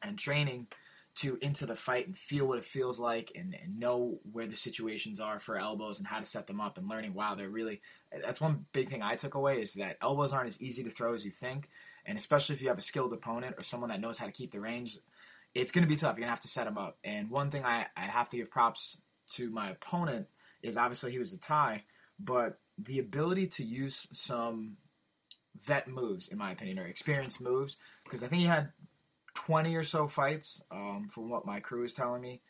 and 0.01 0.18
training 0.18 0.68
to 1.15 1.38
into 1.41 1.65
the 1.65 1.75
fight 1.75 2.07
and 2.07 2.17
feel 2.17 2.45
what 2.45 2.57
it 2.57 2.65
feels 2.65 3.00
like 3.00 3.31
and, 3.35 3.56
and, 3.62 3.79
know 3.79 4.19
where 4.31 4.47
the 4.47 4.56
situations 4.56 5.19
are 5.19 5.39
for 5.39 5.57
elbows 5.57 6.00
and 6.00 6.07
how 6.07 6.19
to 6.19 6.25
set 6.25 6.47
them 6.47 6.59
up 6.59 6.77
and 6.77 6.89
learning 6.89 7.13
wow 7.13 7.35
they're 7.35 7.50
really 7.50 7.81
that's 8.23 8.41
one 8.41 8.65
big 8.73 8.89
thing 8.89 9.01
i 9.01 9.15
took 9.15 9.35
away 9.35 9.59
is 9.62 9.73
that 9.73 9.97
elbows 10.01 10.31
aren't 10.31 10.47
as 10.47 10.62
easy 10.62 10.83
to 10.83 10.89
throw 10.89 11.13
as 11.13 11.25
you 11.25 11.31
think. 11.31 11.69
And 12.07 12.19
especially 12.19 12.53
if 12.53 12.62
you 12.62 12.67
have 12.67 12.77
a 12.77 12.81
skilled 12.81 13.13
opponent 13.13 13.56
or 13.57 13.63
someone 13.63 13.89
that 13.89 14.00
knows 14.00 14.19
how 14.19 14.27
to 14.27 14.31
keep 14.31 14.51
the 14.51 14.59
range 14.59 14.97
it's 15.56 15.71
going 15.71 15.83
to 15.83 15.88
be 15.88 15.95
tough. 15.95 16.17
You're 16.17 16.25
going 16.25 16.27
to 16.27 16.31
have 16.31 16.41
to 16.41 16.50
set 16.50 16.65
them 16.65 16.77
up. 16.77 16.97
And 17.06 17.29
one 17.29 17.50
thing 17.50 17.63
I, 17.63 17.85
I 17.95 18.01
have 18.01 18.27
to 18.29 18.38
give 18.38 18.51
props 18.51 18.97
to 19.35 19.50
my 19.50 19.69
opponent 19.71 20.27
is 20.61 20.75
obviously 20.75 21.13
he 21.13 21.18
was 21.18 21.31
a 21.31 21.38
Thai 21.38 21.83
but 22.19 22.59
the 22.77 23.00
ability 23.00 23.47
to 23.47 23.63
use 23.63 24.07
some 24.13 24.77
vet 25.63 25.88
moves, 25.88 26.27
in 26.27 26.38
my 26.38 26.51
opinion, 26.51 26.79
or 26.79 26.85
experienced 26.85 27.41
moves, 27.41 27.77
because 28.03 28.23
I 28.23 28.27
think 28.27 28.41
he 28.41 28.47
had 28.47 28.71
20 29.35 29.75
or 29.75 29.83
so 29.83 30.07
fights, 30.07 30.61
um, 30.71 31.07
from 31.09 31.29
what 31.29 31.45
my 31.45 31.59
crew 31.59 31.83
is 31.83 31.93
telling 31.93 32.21
me. 32.21 32.41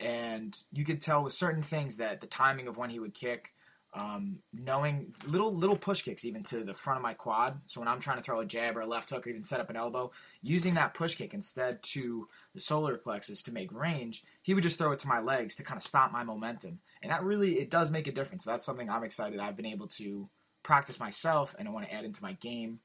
And 0.00 0.56
you 0.72 0.84
could 0.84 1.02
tell 1.02 1.24
with 1.24 1.32
certain 1.32 1.62
things 1.62 1.96
that 1.96 2.20
the 2.20 2.26
timing 2.26 2.68
of 2.68 2.76
when 2.76 2.90
he 2.90 3.00
would 3.00 3.14
kick, 3.14 3.52
um, 3.94 4.38
knowing 4.52 5.14
little 5.26 5.54
little 5.54 5.76
push 5.76 6.02
kicks 6.02 6.24
even 6.24 6.42
to 6.44 6.62
the 6.62 6.74
front 6.74 6.98
of 6.98 7.02
my 7.02 7.14
quad. 7.14 7.58
So 7.66 7.80
when 7.80 7.88
I'm 7.88 8.00
trying 8.00 8.18
to 8.18 8.22
throw 8.22 8.40
a 8.40 8.46
jab 8.46 8.76
or 8.76 8.80
a 8.80 8.86
left 8.86 9.10
hook 9.10 9.26
or 9.26 9.30
even 9.30 9.42
set 9.42 9.60
up 9.60 9.70
an 9.70 9.76
elbow, 9.76 10.12
using 10.42 10.74
that 10.74 10.94
push 10.94 11.14
kick 11.14 11.34
instead 11.34 11.82
to 11.84 12.28
the 12.54 12.60
solar 12.60 12.96
plexus 12.96 13.42
to 13.42 13.52
make 13.52 13.72
range, 13.72 14.22
he 14.42 14.54
would 14.54 14.62
just 14.62 14.78
throw 14.78 14.92
it 14.92 14.98
to 15.00 15.08
my 15.08 15.20
legs 15.20 15.56
to 15.56 15.62
kind 15.62 15.78
of 15.78 15.82
stop 15.82 16.12
my 16.12 16.22
momentum. 16.22 16.78
And 17.02 17.10
that 17.10 17.24
really 17.24 17.58
it 17.58 17.70
does 17.70 17.90
make 17.90 18.06
a 18.06 18.12
difference. 18.12 18.44
That's 18.44 18.66
something 18.66 18.88
I'm 18.88 19.04
excited 19.04 19.40
I've 19.40 19.56
been 19.56 19.66
able 19.66 19.88
to 19.88 20.28
practice 20.62 21.00
myself 21.00 21.56
and 21.58 21.66
I 21.66 21.70
want 21.70 21.86
to 21.86 21.94
add 21.94 22.04
into 22.04 22.22
my 22.22 22.34
game. 22.34 22.80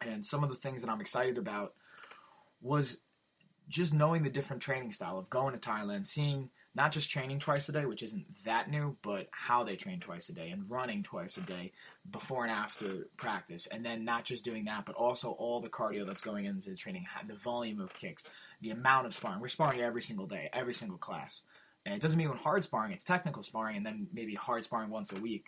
And 0.00 0.24
some 0.24 0.44
of 0.44 0.50
the 0.50 0.56
things 0.56 0.82
that 0.82 0.90
I'm 0.90 1.00
excited 1.00 1.38
about 1.38 1.74
was 2.60 2.98
just 3.68 3.92
knowing 3.92 4.22
the 4.22 4.30
different 4.30 4.62
training 4.62 4.92
style 4.92 5.18
of 5.18 5.28
going 5.28 5.52
to 5.52 5.58
Thailand, 5.58 6.06
seeing 6.06 6.50
not 6.74 6.92
just 6.92 7.10
training 7.10 7.38
twice 7.38 7.68
a 7.68 7.72
day, 7.72 7.84
which 7.86 8.02
isn't 8.02 8.26
that 8.44 8.70
new, 8.70 8.96
but 9.02 9.28
how 9.32 9.64
they 9.64 9.76
train 9.76 9.98
twice 9.98 10.28
a 10.28 10.32
day 10.32 10.50
and 10.50 10.70
running 10.70 11.02
twice 11.02 11.36
a 11.36 11.40
day 11.40 11.72
before 12.10 12.44
and 12.44 12.52
after 12.52 13.08
practice. 13.16 13.66
And 13.66 13.84
then 13.84 14.04
not 14.04 14.24
just 14.24 14.44
doing 14.44 14.66
that, 14.66 14.84
but 14.84 14.94
also 14.94 15.30
all 15.32 15.60
the 15.60 15.68
cardio 15.68 16.06
that's 16.06 16.20
going 16.20 16.44
into 16.44 16.70
the 16.70 16.76
training, 16.76 17.06
the 17.26 17.34
volume 17.34 17.80
of 17.80 17.94
kicks, 17.94 18.24
the 18.60 18.70
amount 18.70 19.06
of 19.06 19.14
sparring. 19.14 19.40
We're 19.40 19.48
sparring 19.48 19.80
every 19.80 20.02
single 20.02 20.26
day, 20.26 20.48
every 20.52 20.74
single 20.74 20.98
class. 20.98 21.42
And 21.86 21.94
it 21.94 22.00
doesn't 22.00 22.18
mean 22.18 22.28
when 22.28 22.38
hard 22.38 22.62
sparring, 22.62 22.92
it's 22.92 23.04
technical 23.04 23.42
sparring, 23.42 23.78
and 23.78 23.86
then 23.86 24.06
maybe 24.12 24.34
hard 24.34 24.64
sparring 24.64 24.90
once 24.90 25.12
a 25.12 25.20
week 25.20 25.46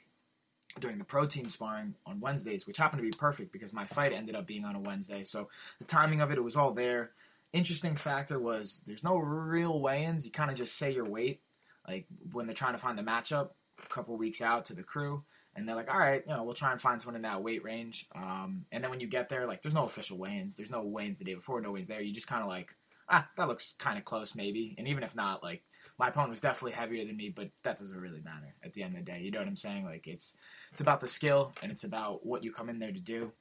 during 0.81 0.99
the 0.99 1.05
pro 1.05 1.27
team 1.27 1.49
sparring 1.49 1.95
on 2.07 2.21
Wednesdays, 2.21 2.67
which 2.67 2.77
happened 2.77 3.03
to 3.03 3.11
be 3.11 3.17
perfect 3.17 3.53
because 3.53 3.73
my 3.73 3.87
fight 3.87 4.13
ended 4.13 4.35
up 4.35 4.47
being 4.47 4.65
on 4.65 4.77
a 4.77 4.81
Wednesday. 4.81 5.25
So 5.25 5.49
the 5.79 5.85
timing 5.85 6.21
of 6.21 6.31
it, 6.31 6.39
it 6.39 6.43
was 6.43 6.57
all 6.57 6.73
there 6.73 7.11
interesting 7.53 7.97
factor 7.97 8.39
was 8.39 8.83
there's 8.87 9.05
no 9.05 9.17
real 9.17 9.81
weigh-ins. 9.81 10.25
You 10.25 10.33
kind 10.33 10.51
of 10.51 10.57
just 10.57 10.77
say 10.77 10.93
your 10.93 11.05
weight, 11.05 11.41
like 11.87 12.07
when 12.33 12.47
they're 12.47 12.55
trying 12.55 12.75
to 12.75 12.79
find 12.79 12.99
the 12.99 13.03
matchup 13.03 13.51
a 13.83 13.89
couple 13.89 14.17
weeks 14.17 14.41
out 14.41 14.67
to 14.67 14.75
the 14.75 14.83
crew, 14.83 15.25
and 15.55 15.67
they're 15.67 15.77
like, 15.77 15.93
all 15.93 15.99
right, 15.99 16.23
you 16.27 16.33
know, 16.33 16.45
we'll 16.45 16.55
try 16.55 16.71
and 16.71 16.81
find 16.81 17.01
someone 17.01 17.17
in 17.17 17.23
that 17.23 17.43
weight 17.43 17.65
range. 17.65 18.07
Um, 18.15 18.67
and 18.71 18.83
then 18.83 18.91
when 18.91 19.01
you 19.01 19.09
get 19.09 19.29
there, 19.29 19.47
like, 19.47 19.63
there's 19.63 19.75
no 19.75 19.85
official 19.85 20.17
weigh-ins. 20.19 20.55
There's 20.55 20.71
no 20.71 20.83
weigh-ins 20.83 21.19
the 21.19 21.25
day 21.25 21.35
before, 21.35 21.61
no 21.61 21.73
weigh-ins 21.73 21.89
there. 21.89 22.01
You 22.01 22.13
just 22.13 22.29
kind 22.29 22.43
of 22.43 22.49
like, 22.49 22.77
ah, 23.09 23.29
that 23.37 23.49
looks 23.49 23.75
kind 23.79 23.99
of 23.99 24.05
close, 24.05 24.37
maybe. 24.37 24.77
And 24.79 24.87
even 24.87 25.03
if 25.03 25.17
not, 25.17 25.43
like, 25.43 25.63
my 25.99 26.09
opponent 26.09 26.31
was 26.31 26.41
definitely 26.41 26.73
heavier 26.73 27.05
than 27.05 27.17
me, 27.17 27.29
but 27.29 27.51
that 27.65 27.79
doesn't 27.79 27.97
really 27.97 28.21
matter 28.21 28.55
at 28.63 28.73
the 28.73 28.83
end 28.83 28.97
of 28.97 29.05
the 29.05 29.11
day. 29.11 29.21
You 29.21 29.31
know 29.31 29.41
what 29.41 29.49
I'm 29.49 29.57
saying? 29.57 29.85
Like, 29.85 30.07
it's 30.07 30.33
it's 30.71 30.81
about 30.81 31.01
the 31.01 31.09
skill 31.09 31.53
and 31.63 31.73
it's 31.73 31.85
about 31.85 32.25
what 32.25 32.45
you 32.45 32.53
come 32.53 32.69
in 32.69 32.79
there 32.79 32.93
to 32.93 33.01
do. 33.01 33.33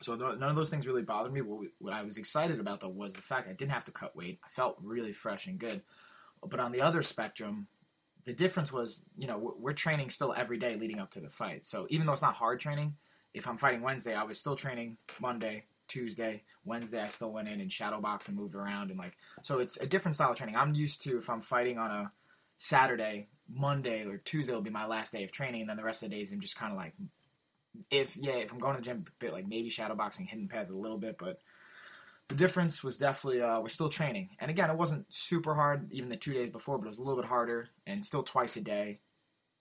So 0.00 0.16
none 0.16 0.42
of 0.42 0.56
those 0.56 0.70
things 0.70 0.86
really 0.86 1.02
bothered 1.02 1.32
me. 1.32 1.40
What, 1.40 1.68
what 1.78 1.92
I 1.92 2.02
was 2.02 2.18
excited 2.18 2.58
about 2.58 2.80
though 2.80 2.88
was 2.88 3.14
the 3.14 3.22
fact 3.22 3.48
I 3.48 3.52
didn't 3.52 3.72
have 3.72 3.84
to 3.84 3.92
cut 3.92 4.16
weight. 4.16 4.40
I 4.44 4.48
felt 4.48 4.76
really 4.82 5.12
fresh 5.12 5.46
and 5.46 5.58
good. 5.58 5.82
But 6.46 6.60
on 6.60 6.72
the 6.72 6.82
other 6.82 7.02
spectrum, 7.02 7.68
the 8.24 8.32
difference 8.32 8.72
was, 8.72 9.04
you 9.16 9.26
know, 9.26 9.54
we're 9.58 9.72
training 9.72 10.10
still 10.10 10.34
every 10.36 10.58
day 10.58 10.76
leading 10.76 10.98
up 10.98 11.10
to 11.12 11.20
the 11.20 11.30
fight. 11.30 11.64
So 11.64 11.86
even 11.90 12.06
though 12.06 12.12
it's 12.12 12.22
not 12.22 12.34
hard 12.34 12.60
training, 12.60 12.96
if 13.34 13.46
I'm 13.46 13.56
fighting 13.56 13.82
Wednesday, 13.82 14.14
I 14.14 14.24
was 14.24 14.38
still 14.38 14.56
training 14.56 14.96
Monday, 15.20 15.64
Tuesday, 15.88 16.42
Wednesday. 16.64 17.00
I 17.00 17.08
still 17.08 17.32
went 17.32 17.48
in 17.48 17.60
and 17.60 17.72
shadow 17.72 18.00
box 18.00 18.28
and 18.28 18.36
moved 18.36 18.54
around 18.54 18.90
and 18.90 18.98
like 18.98 19.16
so 19.42 19.58
it's 19.58 19.76
a 19.78 19.86
different 19.86 20.14
style 20.14 20.30
of 20.30 20.36
training. 20.36 20.56
I'm 20.56 20.74
used 20.74 21.02
to 21.04 21.18
if 21.18 21.28
I'm 21.30 21.42
fighting 21.42 21.78
on 21.78 21.90
a 21.90 22.12
Saturday, 22.56 23.28
Monday 23.48 24.04
or 24.06 24.18
Tuesday 24.18 24.52
will 24.52 24.62
be 24.62 24.70
my 24.70 24.86
last 24.86 25.12
day 25.12 25.24
of 25.24 25.32
training, 25.32 25.62
and 25.62 25.70
then 25.70 25.76
the 25.76 25.84
rest 25.84 26.02
of 26.02 26.10
the 26.10 26.16
days 26.16 26.32
I'm 26.32 26.40
just 26.40 26.56
kind 26.56 26.72
of 26.72 26.78
like 26.78 26.94
if 27.90 28.16
yeah, 28.16 28.34
if 28.34 28.52
I'm 28.52 28.58
going 28.58 28.74
to 28.76 28.80
the 28.80 28.84
gym, 28.84 29.04
a 29.06 29.10
bit 29.18 29.32
like 29.32 29.48
maybe 29.48 29.70
shadowboxing, 29.70 30.28
hidden 30.28 30.48
pads 30.48 30.70
a 30.70 30.76
little 30.76 30.98
bit, 30.98 31.16
but 31.18 31.40
the 32.28 32.34
difference 32.36 32.82
was 32.84 32.96
definitely 32.98 33.42
uh, 33.42 33.60
we're 33.60 33.68
still 33.68 33.88
training. 33.88 34.30
And 34.40 34.50
again, 34.50 34.70
it 34.70 34.76
wasn't 34.78 35.12
super 35.12 35.54
hard 35.54 35.92
even 35.92 36.08
the 36.08 36.16
two 36.16 36.32
days 36.32 36.50
before, 36.50 36.78
but 36.78 36.86
it 36.86 36.90
was 36.90 36.98
a 36.98 37.02
little 37.02 37.20
bit 37.20 37.28
harder 37.28 37.68
and 37.86 38.04
still 38.04 38.22
twice 38.22 38.56
a 38.56 38.60
day. 38.60 39.00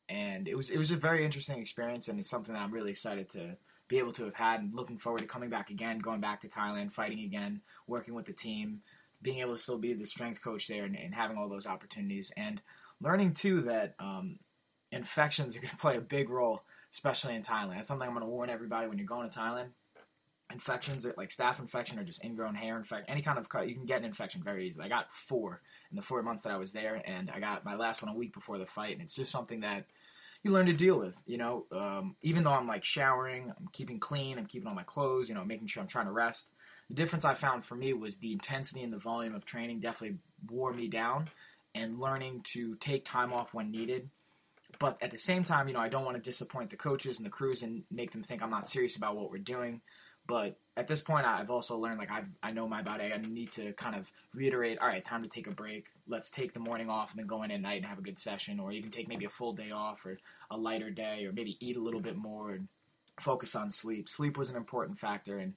and 0.10 0.48
it 0.48 0.56
was 0.56 0.70
it 0.70 0.78
was 0.78 0.92
a 0.92 0.96
very 0.98 1.26
interesting 1.26 1.60
experience, 1.60 2.08
and 2.08 2.20
it's 2.20 2.30
something 2.30 2.54
that 2.54 2.62
I'm 2.62 2.74
really 2.74 2.92
excited 2.92 3.30
to 3.32 3.58
be 3.88 4.00
able 4.00 4.14
to 4.14 4.26
have 4.26 4.36
had, 4.36 4.62
and 4.62 4.74
looking 4.74 4.98
forward 4.98 5.20
to 5.20 5.26
coming 5.26 5.50
back 5.50 5.70
again, 5.70 6.00
going 6.00 6.22
back 6.22 6.42
to 6.42 6.48
Thailand, 6.48 6.92
fighting 6.92 7.20
again, 7.20 7.62
working 7.88 8.14
with 8.14 8.26
the 8.26 8.34
team, 8.34 8.82
being 9.22 9.40
able 9.40 9.56
to 9.56 9.62
still 9.62 9.78
be 9.78 9.94
the 9.94 10.06
strength 10.06 10.42
coach 10.42 10.68
there, 10.68 10.86
and, 10.86 10.98
and 10.98 11.14
having 11.14 11.38
all 11.38 11.50
those 11.50 11.68
opportunities, 11.68 12.32
and 12.38 12.62
learning 13.02 13.34
too 13.34 13.62
that 13.62 13.96
um, 14.00 14.40
infections 14.92 15.56
are 15.56 15.60
going 15.60 15.70
to 15.72 15.78
play 15.78 15.98
a 15.98 16.02
big 16.02 16.30
role, 16.30 16.64
especially 16.92 17.36
in 17.36 17.42
Thailand. 17.42 17.76
That's 17.76 17.88
something 17.88 18.08
I'm 18.08 18.14
going 18.14 18.26
to 18.26 18.32
warn 18.32 18.50
everybody 18.50 18.88
when 18.88 18.98
you're 18.98 19.08
going 19.08 19.30
to 19.30 19.38
Thailand. 19.38 19.70
Infections, 20.52 21.06
like 21.18 21.30
staph 21.30 21.60
infection 21.60 21.98
or 21.98 22.04
just 22.04 22.24
ingrown 22.24 22.54
hair 22.54 22.78
infection, 22.78 23.10
any 23.10 23.24
kind 23.24 23.40
of 23.40 23.50
cut, 23.50 23.68
you 23.68 23.74
can 23.74 23.86
get 23.86 24.00
an 24.00 24.06
infection 24.06 24.44
very 24.44 24.68
easily. 24.68 24.86
I 24.86 24.90
got 24.90 25.12
four 25.12 25.62
in 25.90 25.96
the 25.96 26.02
four 26.04 26.22
months 26.22 26.44
that 26.44 26.52
I 26.52 26.58
was 26.58 26.72
there, 26.72 27.02
and 27.06 27.32
I 27.32 27.40
got 27.40 27.66
my 27.66 27.76
last 27.76 28.04
one 28.04 28.14
a 28.14 28.18
week 28.18 28.34
before 28.34 28.60
the 28.60 28.66
fight, 28.66 28.94
and 28.94 29.02
it's 29.02 29.16
just 29.16 29.32
something 29.32 29.62
that 29.62 29.86
you 30.44 30.52
learn 30.52 30.66
to 30.68 30.74
deal 30.74 31.00
with. 31.00 31.22
You 31.26 31.38
know, 31.38 31.66
um, 31.72 32.16
even 32.22 32.44
though 32.44 32.52
I'm 32.52 32.68
like 32.68 32.84
showering, 32.84 33.52
I'm 33.58 33.68
keeping 33.72 34.00
clean, 34.00 34.38
I'm 34.38 34.46
keeping 34.46 34.68
all 34.68 34.76
my 34.76 34.84
clothes, 34.84 35.30
you 35.30 35.36
know, 35.36 35.46
making 35.46 35.68
sure 35.68 35.82
I'm 35.82 35.88
trying 35.88 36.06
to 36.06 36.12
rest. 36.12 36.50
The 36.90 36.96
difference 36.96 37.26
I 37.26 37.34
found 37.34 37.66
for 37.66 37.76
me 37.76 37.94
was 37.94 38.18
the 38.18 38.34
intensity 38.34 38.84
and 38.84 38.92
the 38.92 38.98
volume 38.98 39.36
of 39.36 39.46
training 39.46 39.80
definitely 39.80 40.18
wore 40.50 40.74
me 40.74 40.88
down, 40.88 41.30
and 41.74 42.00
learning 42.00 42.42
to 42.44 42.76
take 42.76 43.06
time 43.06 43.34
off 43.34 43.54
when 43.54 43.72
needed. 43.72 44.10
But 44.80 45.02
at 45.02 45.12
the 45.12 45.18
same 45.18 45.44
time, 45.44 45.68
you 45.68 45.74
know, 45.74 45.80
I 45.80 45.90
don't 45.90 46.06
want 46.06 46.22
to 46.22 46.30
disappoint 46.30 46.70
the 46.70 46.78
coaches 46.78 47.18
and 47.18 47.26
the 47.26 47.32
crews 47.32 47.64
and 47.64 47.84
make 47.90 48.12
them 48.12 48.24
think 48.24 48.42
I'm 48.42 48.50
not 48.50 48.68
serious 48.68 48.96
about 48.96 49.16
what 49.16 49.32
we're 49.32 49.38
doing. 49.38 49.82
But 50.28 50.60
at 50.76 50.88
this 50.88 51.02
point, 51.02 51.26
I've 51.26 51.52
also 51.52 51.78
learned 51.78 52.00
like 52.00 52.12
I've, 52.12 52.28
I 52.42 52.52
know 52.52 52.68
my 52.68 52.82
body. 52.82 53.12
I 53.14 53.18
need 53.18 53.52
to 53.52 53.74
kind 53.74 53.96
of 53.96 54.12
reiterate. 54.34 54.80
All 54.80 54.88
right, 54.88 55.04
time 55.04 55.22
to 55.22 55.30
take 55.30 55.48
a 55.48 55.52
break. 55.52 55.86
Let's 56.08 56.32
take 56.32 56.54
the 56.54 56.60
morning 56.60 56.90
off 56.90 57.12
and 57.12 57.20
then 57.20 57.28
go 57.28 57.44
in 57.44 57.52
at 57.52 57.62
night 57.62 57.78
and 57.78 57.86
have 57.86 58.00
a 58.00 58.04
good 58.04 58.18
session, 58.18 58.60
or 58.60 58.72
even 58.72 58.90
take 58.90 59.08
maybe 59.08 59.26
a 59.26 59.30
full 59.30 59.54
day 59.54 59.72
off 59.72 60.06
or 60.06 60.18
a 60.50 60.58
lighter 60.58 60.90
day, 60.90 61.26
or 61.26 61.32
maybe 61.32 61.58
eat 61.60 61.76
a 61.76 61.82
little 61.82 62.02
bit 62.02 62.18
more 62.18 62.52
and 62.52 62.68
focus 63.20 63.56
on 63.56 63.70
sleep. 63.70 64.10
Sleep 64.10 64.38
was 64.38 64.50
an 64.50 64.56
important 64.56 64.98
factor, 64.98 65.38
and 65.38 65.54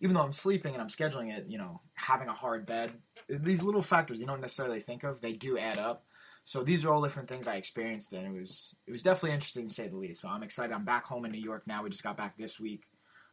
even 0.00 0.14
though 0.14 0.22
I'm 0.22 0.32
sleeping 0.32 0.72
and 0.72 0.80
I'm 0.80 0.88
scheduling 0.88 1.36
it, 1.36 1.46
you 1.48 1.58
know, 1.58 1.80
having 1.94 2.28
a 2.28 2.32
hard 2.32 2.64
bed, 2.64 2.92
these 3.28 3.62
little 3.62 3.82
factors 3.82 4.20
you 4.20 4.26
don't 4.26 4.40
necessarily 4.40 4.80
think 4.80 5.02
of, 5.02 5.20
they 5.20 5.32
do 5.32 5.58
add 5.58 5.78
up. 5.78 6.04
So 6.44 6.62
these 6.62 6.84
are 6.84 6.92
all 6.92 7.02
different 7.02 7.28
things 7.28 7.46
I 7.46 7.56
experienced, 7.56 8.12
and 8.12 8.26
it 8.26 8.38
was 8.38 8.74
it 8.86 8.92
was 8.92 9.02
definitely 9.02 9.32
interesting 9.32 9.66
to 9.66 9.74
say 9.74 9.88
the 9.88 9.96
least. 9.96 10.20
So 10.20 10.28
I'm 10.28 10.44
excited. 10.44 10.72
I'm 10.72 10.84
back 10.84 11.04
home 11.04 11.24
in 11.24 11.32
New 11.32 11.42
York 11.42 11.66
now. 11.66 11.82
We 11.82 11.90
just 11.90 12.04
got 12.04 12.16
back 12.16 12.38
this 12.38 12.60
week. 12.60 12.84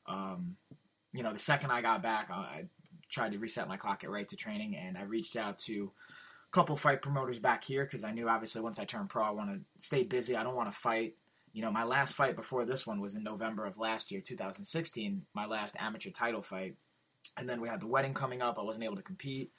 Um, 0.08 0.56
you 1.18 1.24
know, 1.24 1.34
the 1.34 1.40
second 1.40 1.72
I 1.72 1.82
got 1.82 2.04
back, 2.04 2.30
I 2.30 2.66
tried 3.10 3.32
to 3.32 3.40
reset 3.40 3.68
my 3.68 3.76
clock, 3.76 4.02
get 4.02 4.12
right 4.12 4.28
to 4.28 4.36
training, 4.36 4.76
and 4.76 4.96
I 4.96 5.02
reached 5.02 5.36
out 5.36 5.58
to 5.60 5.92
a 6.48 6.52
couple 6.52 6.76
fight 6.76 7.02
promoters 7.02 7.40
back 7.40 7.64
here 7.64 7.84
because 7.84 8.04
I 8.04 8.12
knew 8.12 8.30
obviously 8.30 8.62
once 8.62 8.78
I 8.78 8.86
turn 8.86 9.08
pro, 9.08 9.24
I 9.24 9.32
want 9.32 9.50
to 9.50 9.84
stay 9.84 10.04
busy. 10.04 10.36
I 10.36 10.44
don't 10.44 10.56
want 10.56 10.72
to 10.72 10.78
fight. 10.78 11.16
You 11.54 11.64
know, 11.64 11.72
my 11.72 11.86
last 11.86 12.14
fight 12.14 12.36
before 12.36 12.66
this 12.66 12.86
one 12.86 13.02
was 13.02 13.16
in 13.16 13.24
November 13.24 13.66
of 13.66 13.80
last 13.80 14.12
year, 14.12 14.22
2016, 14.22 15.24
my 15.34 15.48
last 15.48 15.76
amateur 15.80 16.12
title 16.12 16.44
fight. 16.44 16.76
And 17.36 17.50
then 17.50 17.62
we 17.62 17.68
had 17.68 17.80
the 17.80 17.88
wedding 17.88 18.14
coming 18.14 18.44
up. 18.44 18.60
I 18.60 18.62
wasn't 18.62 18.84
able 18.84 18.98
to 18.98 19.02
compete. 19.02 19.52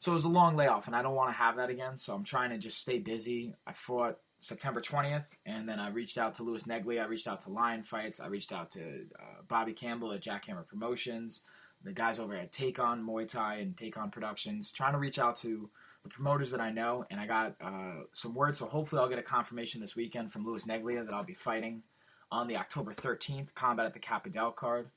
So 0.00 0.12
it 0.12 0.14
was 0.14 0.26
a 0.26 0.28
long 0.28 0.56
layoff, 0.56 0.88
and 0.88 0.94
I 0.94 1.00
don't 1.00 1.14
want 1.14 1.30
to 1.30 1.38
have 1.38 1.56
that 1.56 1.70
again. 1.70 1.96
So 1.96 2.14
I'm 2.14 2.22
trying 2.22 2.50
to 2.50 2.58
just 2.58 2.78
stay 2.78 2.98
busy. 2.98 3.54
I 3.66 3.72
fought 3.72 4.18
September 4.40 4.80
20th, 4.80 5.26
and 5.46 5.68
then 5.68 5.80
I 5.80 5.88
reached 5.88 6.16
out 6.16 6.34
to 6.34 6.44
Louis 6.44 6.62
Neglia. 6.64 7.02
I 7.02 7.06
reached 7.06 7.26
out 7.26 7.40
to 7.42 7.50
Lion 7.50 7.82
Fights. 7.82 8.20
I 8.20 8.28
reached 8.28 8.52
out 8.52 8.70
to 8.72 9.06
uh, 9.18 9.42
Bobby 9.48 9.72
Campbell 9.72 10.12
at 10.12 10.20
Jackhammer 10.20 10.66
Promotions, 10.66 11.42
the 11.82 11.92
guys 11.92 12.20
over 12.20 12.34
at 12.36 12.52
Take 12.52 12.78
On 12.78 13.04
Muay 13.04 13.26
Thai 13.26 13.56
and 13.56 13.76
Take 13.76 13.98
On 13.98 14.10
Productions, 14.10 14.70
trying 14.70 14.92
to 14.92 14.98
reach 14.98 15.18
out 15.18 15.36
to 15.38 15.68
the 16.04 16.08
promoters 16.08 16.52
that 16.52 16.60
I 16.60 16.70
know, 16.70 17.04
and 17.10 17.18
I 17.18 17.26
got 17.26 17.56
uh, 17.60 18.04
some 18.12 18.34
words. 18.34 18.60
So 18.60 18.66
hopefully, 18.66 19.00
I'll 19.00 19.08
get 19.08 19.18
a 19.18 19.22
confirmation 19.22 19.80
this 19.80 19.96
weekend 19.96 20.32
from 20.32 20.46
Louis 20.46 20.64
Neglia 20.64 21.04
that 21.04 21.12
I'll 21.12 21.24
be 21.24 21.34
fighting 21.34 21.82
on 22.30 22.46
the 22.46 22.56
October 22.56 22.92
13th 22.92 23.54
Combat 23.54 23.86
at 23.86 23.94
the 23.94 23.98
Capital 23.98 24.52
card, 24.52 24.90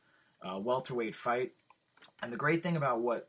uh, 0.43 0.59
welterweight 0.59 1.15
fight. 1.15 1.53
And 2.21 2.31
the 2.31 2.37
great 2.37 2.61
thing 2.61 2.77
about 2.77 3.01
what 3.01 3.27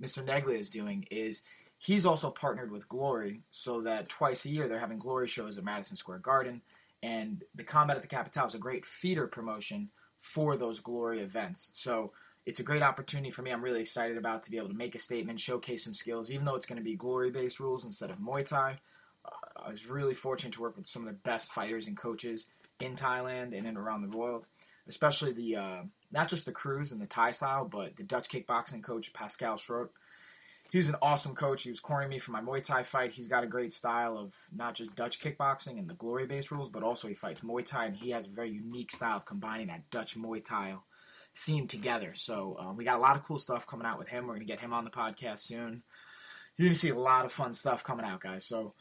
Mr. 0.00 0.22
Neglia 0.24 0.58
is 0.58 0.68
doing 0.68 1.06
is 1.10 1.42
he's 1.78 2.04
also 2.04 2.30
partnered 2.30 2.70
with 2.70 2.88
Glory 2.88 3.42
so 3.50 3.80
that 3.82 4.08
twice 4.08 4.44
a 4.44 4.50
year 4.50 4.68
they're 4.68 4.80
having 4.80 4.98
Glory 4.98 5.28
shows 5.28 5.56
at 5.56 5.64
Madison 5.64 5.96
Square 5.96 6.18
Garden. 6.18 6.60
And 7.02 7.44
the 7.54 7.62
Combat 7.62 7.96
at 7.96 8.02
the 8.02 8.08
Capital 8.08 8.46
is 8.46 8.54
a 8.54 8.58
great 8.58 8.84
feeder 8.84 9.28
promotion 9.28 9.90
for 10.18 10.56
those 10.56 10.80
Glory 10.80 11.20
events. 11.20 11.70
So 11.74 12.12
it's 12.44 12.58
a 12.58 12.64
great 12.64 12.82
opportunity 12.82 13.30
for 13.30 13.42
me. 13.42 13.52
I'm 13.52 13.62
really 13.62 13.80
excited 13.80 14.16
about 14.18 14.42
to 14.42 14.50
be 14.50 14.56
able 14.56 14.68
to 14.68 14.74
make 14.74 14.96
a 14.96 14.98
statement, 14.98 15.38
showcase 15.38 15.84
some 15.84 15.94
skills, 15.94 16.30
even 16.32 16.44
though 16.44 16.56
it's 16.56 16.66
going 16.66 16.78
to 16.78 16.84
be 16.84 16.96
Glory 16.96 17.30
based 17.30 17.60
rules 17.60 17.84
instead 17.84 18.10
of 18.10 18.18
Muay 18.18 18.44
Thai. 18.44 18.80
Uh, 19.24 19.66
I 19.66 19.70
was 19.70 19.88
really 19.88 20.14
fortunate 20.14 20.54
to 20.54 20.62
work 20.62 20.76
with 20.76 20.86
some 20.86 21.02
of 21.02 21.08
the 21.08 21.20
best 21.20 21.52
fighters 21.52 21.86
and 21.86 21.96
coaches 21.96 22.46
in 22.80 22.96
Thailand 22.96 23.56
and 23.56 23.66
in 23.66 23.76
around 23.76 24.02
the 24.02 24.16
world, 24.16 24.48
especially 24.88 25.32
the 25.32 25.56
uh, 25.56 25.82
not 26.10 26.28
just 26.28 26.44
the 26.44 26.52
crews 26.52 26.90
and 26.90 27.00
the 27.00 27.06
Thai 27.06 27.30
style, 27.30 27.66
but 27.66 27.96
the 27.96 28.02
Dutch 28.02 28.28
kickboxing 28.28 28.82
coach 28.82 29.12
Pascal 29.12 29.54
Schroth 29.56 29.90
he's 30.70 30.88
an 30.88 30.96
awesome 31.00 31.34
coach. 31.34 31.62
He 31.62 31.70
was 31.70 31.80
cornering 31.80 32.10
me 32.10 32.18
for 32.18 32.32
my 32.32 32.40
Muay 32.40 32.62
Thai 32.62 32.82
fight. 32.82 33.12
He's 33.12 33.28
got 33.28 33.44
a 33.44 33.48
great 33.48 33.72
style 33.72 34.18
of 34.18 34.34
not 34.54 34.74
just 34.74 34.94
Dutch 34.94 35.20
kickboxing 35.20 35.78
and 35.78 35.88
the 35.88 35.94
glory 35.94 36.26
based 36.26 36.50
rules, 36.50 36.68
but 36.68 36.82
also 36.82 37.08
he 37.08 37.14
fights 37.14 37.40
Muay 37.40 37.64
Thai, 37.64 37.86
and 37.86 37.96
he 37.96 38.10
has 38.10 38.26
a 38.26 38.30
very 38.30 38.50
unique 38.50 38.92
style 38.92 39.16
of 39.16 39.26
combining 39.26 39.68
that 39.68 39.90
Dutch 39.90 40.16
Muay 40.16 40.44
Thai 40.44 40.76
theme 41.36 41.66
together. 41.66 42.12
So 42.14 42.56
um, 42.58 42.76
we 42.76 42.84
got 42.84 42.98
a 42.98 43.02
lot 43.02 43.16
of 43.16 43.22
cool 43.22 43.38
stuff 43.38 43.66
coming 43.66 43.86
out 43.86 43.98
with 43.98 44.08
him. 44.08 44.26
We're 44.26 44.34
going 44.34 44.46
to 44.46 44.52
get 44.52 44.60
him 44.60 44.72
on 44.72 44.84
the 44.84 44.90
podcast 44.90 45.40
soon. 45.40 45.82
You're 46.56 46.66
going 46.66 46.74
to 46.74 46.78
see 46.78 46.90
a 46.90 46.98
lot 46.98 47.24
of 47.24 47.32
fun 47.32 47.54
stuff 47.54 47.84
coming 47.84 48.04
out, 48.04 48.20
guys. 48.20 48.44
So 48.44 48.74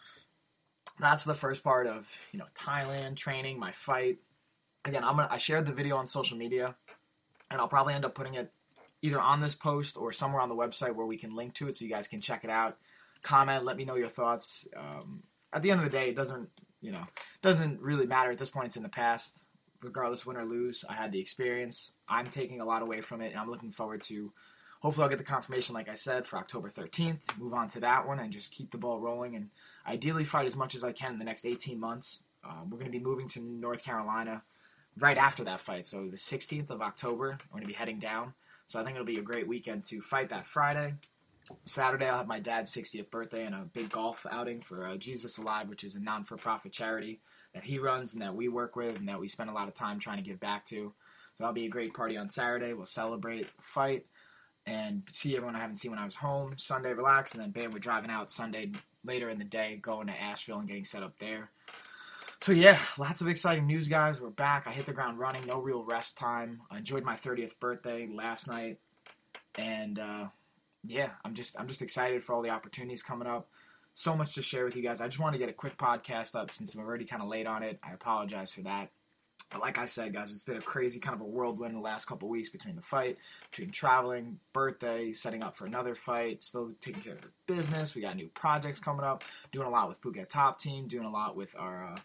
that's 1.00 1.24
the 1.24 1.36
first 1.36 1.64
part 1.64 1.88
of 1.88 2.12
you 2.32 2.40
know 2.40 2.46
Thailand 2.56 3.16
training, 3.16 3.60
my 3.60 3.72
fight. 3.72 4.18
Again, 4.86 5.04
I'm 5.04 5.18
gonna 5.18 5.28
I 5.30 5.38
shared 5.38 5.66
the 5.66 5.74
video 5.74 5.98
on 5.98 6.08
social 6.08 6.38
media, 6.38 6.76
and 7.52 7.60
I'll 7.62 7.68
probably 7.68 7.94
end 7.94 8.06
up 8.06 8.16
putting 8.16 8.36
it 8.36 8.52
either 9.02 9.20
on 9.20 9.40
this 9.40 9.56
post 9.56 9.98
or 9.98 10.12
somewhere 10.12 10.42
on 10.42 10.50
the 10.50 10.56
website 10.56 10.96
where 10.96 11.06
we 11.06 11.18
can 11.18 11.36
link 11.36 11.54
to 11.56 11.68
it 11.68 11.78
so 11.78 11.86
you 11.86 11.92
guys 11.92 12.08
can 12.08 12.22
check 12.22 12.44
it 12.44 12.50
out. 12.50 12.78
Comment, 13.24 13.64
let 13.64 13.78
me 13.78 13.86
know 13.86 13.96
your 13.96 14.08
thoughts. 14.08 14.68
Um, 14.76 15.24
at 15.54 15.62
the 15.62 15.72
end 15.72 15.80
of 15.80 15.86
the 15.86 15.98
day, 15.98 16.10
it 16.10 16.16
doesn't, 16.16 16.50
you 16.82 16.92
know, 16.92 17.06
doesn't 17.42 17.82
really 17.82 18.06
matter 18.06 18.32
at 18.32 18.38
this 18.38 18.50
point. 18.50 18.68
It's 18.68 18.78
in 18.78 18.84
the 18.84 18.90
past. 18.90 19.44
Regardless, 19.84 20.26
win 20.26 20.38
or 20.38 20.46
lose, 20.46 20.84
I 20.90 20.94
had 20.94 21.12
the 21.12 21.20
experience. 21.20 21.92
I'm 22.10 22.32
taking 22.32 22.62
a 22.62 22.66
lot 22.66 22.82
away 22.82 23.02
from 23.02 23.22
it, 23.22 23.30
and 23.30 23.40
I'm 23.40 23.50
looking 23.50 23.72
forward 23.72 24.02
to. 24.04 24.34
Hopefully, 24.82 25.04
I'll 25.04 25.10
get 25.10 25.20
the 25.20 25.24
confirmation, 25.24 25.76
like 25.76 25.88
I 25.88 25.94
said, 25.94 26.26
for 26.26 26.38
October 26.38 26.68
13th. 26.68 27.38
Move 27.38 27.54
on 27.54 27.68
to 27.70 27.80
that 27.82 28.08
one 28.08 28.20
and 28.20 28.32
just 28.32 28.52
keep 28.52 28.72
the 28.72 28.80
ball 28.80 29.00
rolling, 29.00 29.36
and 29.36 29.50
ideally 29.88 30.24
fight 30.24 30.48
as 30.48 30.56
much 30.56 30.74
as 30.74 30.84
I 30.84 30.94
can 30.94 31.14
in 31.14 31.20
the 31.20 31.26
next 31.26 31.46
18 31.46 31.80
months. 31.80 32.24
Um, 32.44 32.70
we're 32.72 32.80
going 32.80 32.92
to 32.92 32.98
be 32.98 33.04
moving 33.04 33.28
to 33.30 33.40
North 33.40 33.84
Carolina 33.84 34.42
right 34.98 35.18
after 35.18 35.44
that 35.44 35.62
fight, 35.62 35.86
so 35.86 36.08
the 36.08 36.18
16th 36.18 36.72
of 36.72 36.82
October. 36.82 37.38
We're 37.52 37.60
going 37.60 37.64
to 37.64 37.68
be 37.68 37.74
heading 37.74 38.00
down. 38.00 38.34
So 38.68 38.80
I 38.80 38.84
think 38.84 38.96
it'll 38.96 39.06
be 39.06 39.18
a 39.18 39.24
great 39.24 39.48
weekend 39.48 39.86
to 39.86 40.02
fight 40.02 40.30
that 40.30 40.46
Friday. 40.46 40.94
Saturday, 41.64 42.08
I'll 42.08 42.18
have 42.18 42.28
my 42.28 42.42
dad's 42.42 42.76
60th 42.76 43.10
birthday 43.10 43.46
and 43.46 43.56
a 43.56 43.70
big 43.74 43.90
golf 43.90 44.26
outing 44.30 44.60
for 44.60 44.86
uh, 44.86 44.98
Jesus 44.98 45.38
Alive, 45.38 45.70
which 45.70 45.86
is 45.86 45.96
a 45.96 46.00
non 46.00 46.26
for 46.26 46.36
profit 46.36 46.74
charity 46.74 47.22
that 47.54 47.64
he 47.64 47.80
runs 47.80 48.14
and 48.14 48.22
that 48.22 48.36
we 48.36 48.50
work 48.50 48.76
with 48.76 49.00
and 49.00 49.08
that 49.08 49.20
we 49.20 49.30
spend 49.30 49.50
a 49.50 49.54
lot 49.54 49.70
of 49.70 49.74
time 49.74 50.00
trying 50.00 50.18
to 50.18 50.30
give 50.30 50.40
back 50.42 50.66
to. 50.66 50.94
So 51.36 51.44
that'll 51.44 51.54
be 51.54 51.66
a 51.66 51.70
great 51.70 51.94
party 51.94 52.18
on 52.18 52.28
Saturday. 52.28 52.74
We'll 52.74 52.86
celebrate, 52.86 53.48
fight, 53.62 54.06
and 54.66 55.04
see 55.14 55.38
everyone 55.38 55.56
I 55.56 55.60
haven't 55.60 55.78
seen 55.78 55.92
when 55.92 56.00
I 56.00 56.06
was 56.06 56.16
home. 56.16 56.56
Sunday, 56.58 56.94
relax, 56.94 57.34
and 57.34 57.42
then 57.42 57.52
bam, 57.52 57.72
we're 57.72 57.80
driving 57.80 58.12
out 58.12 58.30
Sunday 58.30 58.72
later 59.06 59.30
in 59.30 59.40
the 59.40 59.46
day, 59.46 59.80
going 59.82 60.08
to 60.08 60.22
Asheville 60.22 60.60
and 60.60 60.68
getting 60.68 60.84
set 60.84 61.04
up 61.04 61.18
there. 61.20 61.52
So 62.40 62.52
yeah, 62.52 62.80
lots 62.98 63.22
of 63.22 63.28
exciting 63.28 63.66
news, 63.66 63.88
guys. 63.88 64.22
We're 64.22 64.30
back. 64.30 64.68
I 64.68 64.72
hit 64.72 64.86
the 64.86 64.94
ground 64.94 65.20
running. 65.20 65.46
No 65.48 65.60
real 65.60 65.84
rest 65.84 66.18
time. 66.18 66.62
I 66.70 66.78
enjoyed 66.78 67.04
my 67.04 67.16
30th 67.16 67.60
birthday 67.60 68.08
last 68.08 68.48
night, 68.48 68.78
and 69.58 69.98
uh, 70.00 70.28
yeah, 70.86 71.10
I'm 71.26 71.34
just 71.34 71.60
I'm 71.60 71.68
just 71.68 71.82
excited 71.82 72.24
for 72.24 72.34
all 72.34 72.42
the 72.42 72.52
opportunities 72.52 73.02
coming 73.02 73.28
up. 73.28 73.50
So 73.96 74.16
much 74.16 74.36
to 74.36 74.44
share 74.44 74.66
with 74.66 74.76
you 74.76 74.84
guys. 74.84 75.02
I 75.02 75.08
just 75.08 75.20
want 75.20 75.34
to 75.34 75.40
get 75.40 75.50
a 75.50 75.54
quick 75.54 75.78
podcast 75.78 76.36
up 76.36 76.52
since 76.52 76.76
I'm 76.76 76.82
already 76.82 77.06
kind 77.06 77.24
of 77.24 77.28
late 77.28 77.48
on 77.48 77.64
it. 77.64 77.80
I 77.84 77.94
apologize 77.94 78.52
for 78.52 78.62
that. 78.62 78.92
But 79.50 79.62
like 79.62 79.80
I 79.80 79.86
said, 79.86 80.14
guys, 80.14 80.30
it's 80.30 80.44
been 80.44 80.58
a 80.58 80.62
crazy 80.62 81.00
kind 81.00 81.16
of 81.16 81.22
a 81.22 81.26
whirlwind 81.26 81.76
the 81.76 81.80
last 81.80 82.06
couple 82.06 82.30
weeks 82.30 82.50
between 82.50 82.76
the 82.76 82.82
fight, 82.82 83.18
between 83.50 83.72
traveling, 83.72 84.40
birthday, 84.54 85.12
setting 85.14 85.42
up 85.42 85.58
for 85.58 85.66
another 85.66 85.96
fight, 85.96 86.44
still 86.44 86.72
taking 86.82 87.02
care 87.02 87.14
of 87.14 87.22
the 87.22 87.30
business. 87.48 87.96
We 87.96 88.02
got 88.02 88.16
new 88.16 88.28
projects 88.28 88.80
coming 88.80 89.06
up, 89.06 89.24
doing 89.52 89.66
a 89.66 89.70
lot 89.72 89.90
with 89.90 90.00
Phuket 90.02 90.30
Top 90.30 90.60
Team, 90.60 90.88
doing 90.88 91.06
a 91.06 91.12
lot 91.12 91.36
with 91.36 91.56
our 91.58 91.94
uh, 91.94 91.98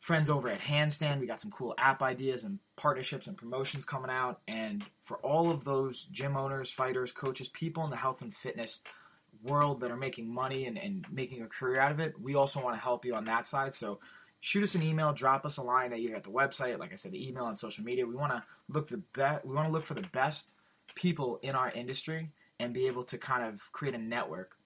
friends 0.00 0.30
over 0.30 0.48
at 0.48 0.60
Handstand. 0.60 1.20
We 1.20 1.26
got 1.26 1.40
some 1.40 1.50
cool 1.50 1.74
app 1.78 2.02
ideas 2.02 2.42
and 2.42 2.58
partnerships 2.76 3.26
and 3.26 3.36
promotions 3.36 3.84
coming 3.84 4.10
out. 4.10 4.40
And 4.48 4.84
for 5.02 5.18
all 5.18 5.50
of 5.50 5.64
those 5.64 6.08
gym 6.10 6.36
owners, 6.36 6.70
fighters, 6.70 7.12
coaches, 7.12 7.50
people 7.50 7.84
in 7.84 7.90
the 7.90 7.96
health 7.96 8.22
and 8.22 8.34
fitness 8.34 8.80
world 9.42 9.80
that 9.80 9.90
are 9.90 9.96
making 9.96 10.32
money 10.32 10.66
and, 10.66 10.78
and 10.78 11.06
making 11.12 11.42
a 11.42 11.46
career 11.46 11.80
out 11.80 11.92
of 11.92 12.00
it, 12.00 12.18
we 12.20 12.34
also 12.34 12.62
want 12.62 12.74
to 12.76 12.80
help 12.80 13.04
you 13.04 13.14
on 13.14 13.24
that 13.24 13.46
side. 13.46 13.74
So 13.74 14.00
shoot 14.40 14.64
us 14.64 14.74
an 14.74 14.82
email, 14.82 15.12
drop 15.12 15.44
us 15.44 15.58
a 15.58 15.62
line 15.62 15.92
either 15.92 16.16
at 16.16 16.24
the 16.24 16.30
website, 16.30 16.78
like 16.78 16.92
I 16.92 16.96
said, 16.96 17.12
the 17.12 17.28
email 17.28 17.44
on 17.44 17.54
social 17.54 17.84
media. 17.84 18.06
We 18.06 18.16
want 18.16 18.32
to 18.32 18.42
look 18.68 18.88
the 18.88 19.02
best. 19.12 19.44
We 19.44 19.54
want 19.54 19.68
to 19.68 19.72
look 19.72 19.84
for 19.84 19.94
the 19.94 20.08
best 20.08 20.52
people 20.94 21.38
in 21.42 21.54
our 21.54 21.70
industry 21.70 22.30
and 22.58 22.72
be 22.74 22.86
able 22.86 23.02
to 23.04 23.18
kind 23.18 23.44
of 23.44 23.70
create 23.72 23.94
a 23.94 23.98
network 23.98 24.56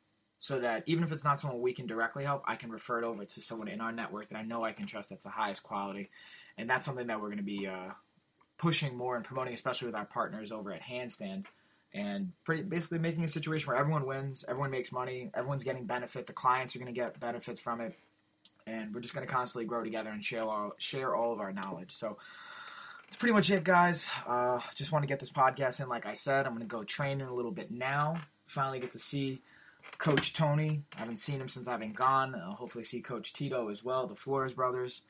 so 0.45 0.61
that 0.61 0.83
even 0.85 1.03
if 1.03 1.11
it's 1.11 1.25
not 1.25 1.41
someone 1.41 1.63
we 1.63 1.73
can 1.73 1.87
directly 1.87 2.23
help, 2.23 2.43
I 2.45 2.57
can 2.57 2.71
refer 2.71 2.99
it 2.99 3.05
over 3.07 3.25
to 3.25 3.41
someone 3.41 3.67
in 3.67 3.81
our 3.81 3.93
network 3.93 4.29
that 4.29 4.37
I 4.37 4.43
know 4.43 4.63
I 4.63 4.73
can 4.73 4.85
trust 4.85 5.09
that's 5.09 5.23
the 5.23 5.31
highest 5.31 5.63
quality. 5.63 6.11
And 6.59 6.69
that's 6.69 6.85
something 6.85 7.07
that 7.07 7.19
we're 7.19 7.29
going 7.29 7.39
to 7.39 7.43
be 7.43 7.67
uh, 7.67 7.93
pushing 8.59 8.95
more 8.95 9.17
and 9.17 9.25
promoting, 9.25 9.55
especially 9.55 9.87
with 9.87 9.95
our 9.95 10.05
partners 10.05 10.53
over 10.53 10.71
at 10.71 10.83
Handstand. 10.83 11.47
And 11.95 12.33
pretty, 12.45 12.63
basically 12.63 12.99
making 12.99 13.25
a 13.25 13.29
situation 13.29 13.69
where 13.69 13.79
everyone 13.79 14.05
wins, 14.05 14.45
everyone 14.47 14.71
makes 14.71 14.93
money, 14.93 15.31
everyone's 15.33 15.65
getting 15.65 15.87
benefit, 15.87 16.27
the 16.27 16.35
clients 16.35 16.77
are 16.77 16.79
going 16.79 16.93
to 16.93 17.01
get 17.01 17.19
benefits 17.19 17.59
from 17.59 17.81
it, 17.81 17.95
and 18.67 18.95
we're 18.95 19.01
just 19.01 19.15
going 19.15 19.27
to 19.27 19.33
constantly 19.33 19.65
grow 19.65 19.83
together 19.83 20.11
and 20.11 20.23
share 20.23 20.43
all, 20.43 20.75
share 20.77 21.17
all 21.17 21.33
of 21.33 21.41
our 21.41 21.55
knowledge. 21.55 21.97
So 21.97 22.19
that's 23.05 23.17
pretty 23.17 23.33
much 23.33 23.51
it, 23.51 23.65
guys. 23.65 24.11
Uh, 24.27 24.61
just 24.75 24.93
want 24.93 25.05
to 25.05 25.07
get 25.07 25.21
this 25.21 25.31
podcast 25.31 25.81
in. 25.81 25.89
Like 25.89 26.05
I 26.05 26.13
said, 26.13 26.45
I'm 26.45 26.53
going 26.53 26.61
to 26.61 26.67
go 26.67 26.85
train 26.85 27.23
in 27.23 27.29
a 27.29 27.35
little 27.35 27.51
bit 27.51 27.71
now. 27.71 28.17
Finally, 28.45 28.81
get 28.81 28.93
to 28.93 28.99
see 28.99 29.41
Coach 29.99 30.35
Tony. 30.35 30.83
I 30.97 31.01
haven't 31.01 31.19
seen 31.19 31.41
him 31.41 31.49
since 31.49 31.69
I've 31.69 31.81
been 31.81 31.93
gone. 31.93 32.35
I'll 32.35 32.53
hopefully 32.53 32.85
see 32.85 33.01
Coach 33.01 33.33
Tito 33.33 33.69
as 33.69 33.85
well. 33.85 34.07
The 34.07 34.15
Flores 34.15 34.55
brothers 34.55 35.03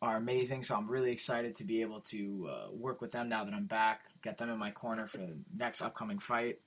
are 0.00 0.16
amazing, 0.16 0.62
so 0.62 0.76
I'm 0.76 0.88
really 0.88 1.10
excited 1.10 1.56
to 1.56 1.64
be 1.64 1.80
able 1.80 2.00
to 2.02 2.48
uh, 2.50 2.72
work 2.72 3.00
with 3.00 3.12
them 3.12 3.28
now 3.28 3.44
that 3.44 3.54
I'm 3.54 3.66
back. 3.66 4.02
Get 4.22 4.38
them 4.38 4.50
in 4.50 4.58
my 4.58 4.70
corner 4.70 5.06
for 5.06 5.18
the 5.18 5.36
next 5.56 5.82
upcoming 5.82 6.18
fight, 6.18 6.60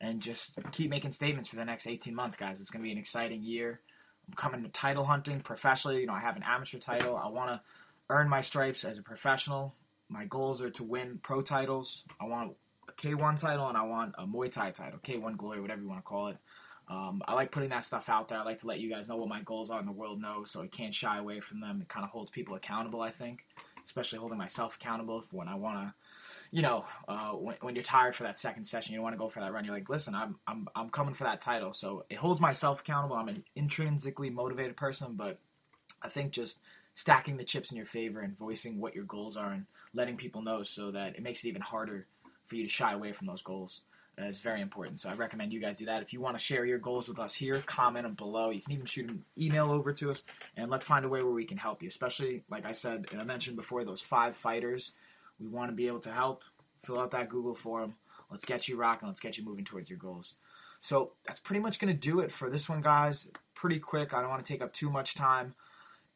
and 0.00 0.20
just 0.20 0.58
keep 0.72 0.90
making 0.90 1.12
statements 1.12 1.48
for 1.48 1.56
the 1.56 1.64
next 1.64 1.86
18 1.86 2.14
months, 2.14 2.36
guys. 2.36 2.60
It's 2.60 2.70
going 2.70 2.82
to 2.82 2.86
be 2.86 2.92
an 2.92 2.98
exciting 2.98 3.42
year. 3.42 3.80
I'm 4.28 4.34
coming 4.34 4.62
to 4.62 4.68
title 4.68 5.04
hunting 5.04 5.40
professionally. 5.40 6.00
You 6.00 6.06
know, 6.06 6.12
I 6.12 6.20
have 6.20 6.36
an 6.36 6.44
amateur 6.46 6.78
title. 6.78 7.16
I 7.16 7.28
want 7.28 7.50
to 7.50 7.60
earn 8.10 8.28
my 8.28 8.40
stripes 8.40 8.84
as 8.84 8.98
a 8.98 9.02
professional. 9.02 9.74
My 10.08 10.24
goals 10.24 10.62
are 10.62 10.70
to 10.70 10.84
win 10.84 11.20
pro 11.22 11.42
titles. 11.42 12.04
I 12.20 12.26
want 12.26 12.52
a 12.88 12.92
K1 12.92 13.40
title 13.40 13.68
and 13.68 13.76
I 13.76 13.82
want 13.82 14.14
a 14.18 14.26
Muay 14.26 14.50
Thai 14.50 14.70
title, 14.70 14.98
K1 14.98 15.36
Glory, 15.36 15.60
whatever 15.60 15.82
you 15.82 15.88
want 15.88 16.00
to 16.00 16.06
call 16.06 16.28
it. 16.28 16.38
Um, 16.90 17.22
I 17.26 17.34
like 17.34 17.52
putting 17.52 17.68
that 17.70 17.84
stuff 17.84 18.08
out 18.08 18.28
there. 18.28 18.38
I 18.38 18.44
like 18.44 18.58
to 18.58 18.66
let 18.66 18.80
you 18.80 18.88
guys 18.88 19.08
know 19.08 19.16
what 19.16 19.28
my 19.28 19.42
goals 19.42 19.70
are 19.70 19.78
and 19.78 19.86
the 19.86 19.92
world 19.92 20.20
knows 20.20 20.50
so 20.50 20.62
I 20.62 20.68
can't 20.68 20.94
shy 20.94 21.18
away 21.18 21.40
from 21.40 21.60
them. 21.60 21.80
It 21.82 21.88
kind 21.88 22.04
of 22.04 22.10
holds 22.10 22.30
people 22.30 22.54
accountable, 22.54 23.02
I 23.02 23.10
think, 23.10 23.44
especially 23.84 24.18
holding 24.18 24.38
myself 24.38 24.76
accountable 24.76 25.20
for 25.20 25.36
when 25.36 25.48
I 25.48 25.54
want 25.54 25.76
to, 25.78 25.94
you 26.50 26.62
know, 26.62 26.86
uh, 27.06 27.32
when, 27.32 27.56
when, 27.60 27.74
you're 27.74 27.84
tired 27.84 28.14
for 28.14 28.22
that 28.22 28.38
second 28.38 28.64
session, 28.64 28.94
you 28.94 29.02
want 29.02 29.14
to 29.14 29.18
go 29.18 29.28
for 29.28 29.40
that 29.40 29.52
run. 29.52 29.66
You're 29.66 29.74
like, 29.74 29.90
listen, 29.90 30.14
I'm, 30.14 30.36
I'm, 30.46 30.66
I'm 30.74 30.88
coming 30.88 31.12
for 31.12 31.24
that 31.24 31.42
title. 31.42 31.74
So 31.74 32.06
it 32.08 32.16
holds 32.16 32.40
myself 32.40 32.80
accountable. 32.80 33.16
I'm 33.16 33.28
an 33.28 33.44
intrinsically 33.54 34.30
motivated 34.30 34.76
person, 34.76 35.12
but 35.14 35.38
I 36.02 36.08
think 36.08 36.32
just 36.32 36.58
stacking 36.94 37.36
the 37.36 37.44
chips 37.44 37.70
in 37.70 37.76
your 37.76 37.86
favor 37.86 38.20
and 38.20 38.36
voicing 38.36 38.80
what 38.80 38.94
your 38.94 39.04
goals 39.04 39.36
are 39.36 39.52
and 39.52 39.66
letting 39.92 40.16
people 40.16 40.40
know 40.40 40.62
so 40.62 40.90
that 40.90 41.16
it 41.16 41.22
makes 41.22 41.44
it 41.44 41.48
even 41.48 41.62
harder 41.62 42.06
for 42.44 42.56
you 42.56 42.64
to 42.64 42.68
shy 42.70 42.94
away 42.94 43.12
from 43.12 43.26
those 43.26 43.42
goals 43.42 43.82
is 44.26 44.40
very 44.40 44.60
important. 44.60 45.00
So 45.00 45.08
I 45.08 45.14
recommend 45.14 45.52
you 45.52 45.60
guys 45.60 45.76
do 45.76 45.86
that. 45.86 46.02
If 46.02 46.12
you 46.12 46.20
want 46.20 46.36
to 46.36 46.42
share 46.42 46.64
your 46.64 46.78
goals 46.78 47.08
with 47.08 47.18
us 47.18 47.34
here, 47.34 47.62
comment 47.66 48.04
them 48.04 48.14
below. 48.14 48.50
You 48.50 48.60
can 48.60 48.72
even 48.72 48.86
shoot 48.86 49.10
an 49.10 49.24
email 49.38 49.70
over 49.70 49.92
to 49.94 50.10
us, 50.10 50.24
and 50.56 50.70
let's 50.70 50.84
find 50.84 51.04
a 51.04 51.08
way 51.08 51.22
where 51.22 51.32
we 51.32 51.44
can 51.44 51.58
help 51.58 51.82
you. 51.82 51.88
Especially, 51.88 52.42
like 52.50 52.66
I 52.66 52.72
said, 52.72 53.06
and 53.12 53.20
I 53.20 53.24
mentioned 53.24 53.56
before, 53.56 53.84
those 53.84 54.00
five 54.00 54.36
fighters. 54.36 54.92
We 55.38 55.46
want 55.46 55.70
to 55.70 55.76
be 55.76 55.86
able 55.86 56.00
to 56.00 56.10
help. 56.10 56.42
Fill 56.84 56.98
out 56.98 57.12
that 57.12 57.28
Google 57.28 57.54
form. 57.54 57.94
Let's 58.30 58.44
get 58.44 58.68
you 58.68 58.76
rocking. 58.76 59.08
Let's 59.08 59.20
get 59.20 59.38
you 59.38 59.44
moving 59.44 59.64
towards 59.64 59.88
your 59.88 59.98
goals. 59.98 60.34
So 60.80 61.12
that's 61.26 61.40
pretty 61.40 61.60
much 61.60 61.78
going 61.78 61.92
to 61.92 61.98
do 61.98 62.20
it 62.20 62.30
for 62.30 62.50
this 62.50 62.68
one, 62.68 62.80
guys. 62.80 63.30
Pretty 63.54 63.78
quick. 63.78 64.14
I 64.14 64.20
don't 64.20 64.30
want 64.30 64.44
to 64.44 64.52
take 64.52 64.62
up 64.62 64.72
too 64.72 64.90
much 64.90 65.14
time 65.14 65.54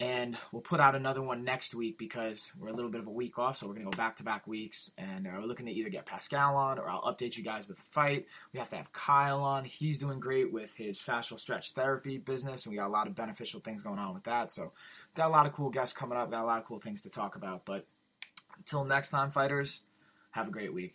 and 0.03 0.37
we'll 0.51 0.63
put 0.63 0.81
out 0.81 0.97
another 0.97 1.23
one 1.23 1.45
next 1.45 1.77
week 1.77 1.97
because 1.97 2.51
we're 2.59 2.71
a 2.71 2.73
little 2.73 2.91
bit 2.91 3.01
of 3.01 3.07
a 3.07 3.13
week 3.13 3.39
off, 3.39 3.57
so 3.57 3.69
we're 3.69 3.75
gonna 3.75 3.85
go 3.85 3.97
back 3.97 4.17
to 4.17 4.25
back 4.25 4.49
weeks, 4.49 4.91
and 4.99 5.29
uh, 5.29 5.31
we're 5.37 5.47
looking 5.47 5.67
to 5.67 5.73
either 5.73 5.91
get 5.91 6.07
Pascal 6.07 6.57
on 6.57 6.81
or 6.81 6.89
I'll 6.89 7.03
update 7.03 7.37
you 7.37 7.45
guys 7.45 7.69
with 7.69 7.77
the 7.77 7.85
fight. 7.85 8.27
We 8.53 8.59
have 8.59 8.69
to 8.71 8.77
have 8.77 8.93
Kyle 8.93 9.45
on; 9.45 9.65
he's 9.65 10.01
doing 10.01 10.19
great 10.19 10.53
with 10.53 10.75
his 10.75 10.99
fascial 10.99 11.39
stretch 11.39 11.71
therapy 11.71 12.19
business, 12.19 12.67
and 12.67 12.73
we 12.73 12.79
got 12.79 12.89
a 12.89 12.91
lot 12.91 13.07
of 13.07 13.15
beneficial 13.15 13.61
things 13.61 13.85
going 13.85 14.01
on 14.01 14.13
with 14.13 14.25
that. 14.25 14.51
So, 14.51 14.73
got 15.15 15.29
a 15.29 15.31
lot 15.31 15.47
of 15.47 15.53
cool 15.53 15.71
guests 15.71 15.97
coming 15.97 16.19
up, 16.19 16.33
got 16.33 16.43
a 16.43 16.47
lot 16.47 16.59
of 16.59 16.65
cool 16.65 16.81
things 16.81 17.03
to 17.03 17.09
talk 17.09 17.37
about. 17.37 17.65
But 17.65 17.87
until 18.59 18.85
next 18.85 19.11
time, 19.11 19.31
fighters, 19.31 19.83
have 20.33 20.49
a 20.49 20.51
great 20.51 20.75
week. 20.75 20.95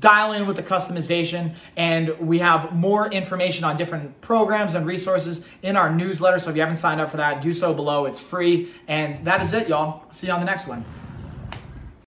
Dial 0.00 0.32
in 0.32 0.46
with 0.46 0.56
the 0.56 0.62
customization, 0.62 1.54
and 1.76 2.18
we 2.18 2.38
have 2.38 2.72
more 2.72 3.10
information 3.10 3.64
on 3.64 3.76
different 3.76 4.20
programs 4.20 4.74
and 4.74 4.86
resources 4.86 5.46
in 5.62 5.76
our 5.76 5.94
newsletter. 5.94 6.38
So 6.38 6.50
if 6.50 6.56
you 6.56 6.62
haven't 6.62 6.76
signed 6.76 7.00
up 7.00 7.10
for 7.10 7.18
that, 7.18 7.40
do 7.40 7.52
so 7.52 7.72
below. 7.72 8.06
It's 8.06 8.20
free. 8.20 8.72
And 8.88 9.24
that 9.26 9.42
is 9.42 9.52
it, 9.52 9.68
y'all. 9.68 10.02
See 10.10 10.26
you 10.26 10.32
on 10.32 10.40
the 10.40 10.46
next 10.46 10.66
one. 10.66 10.84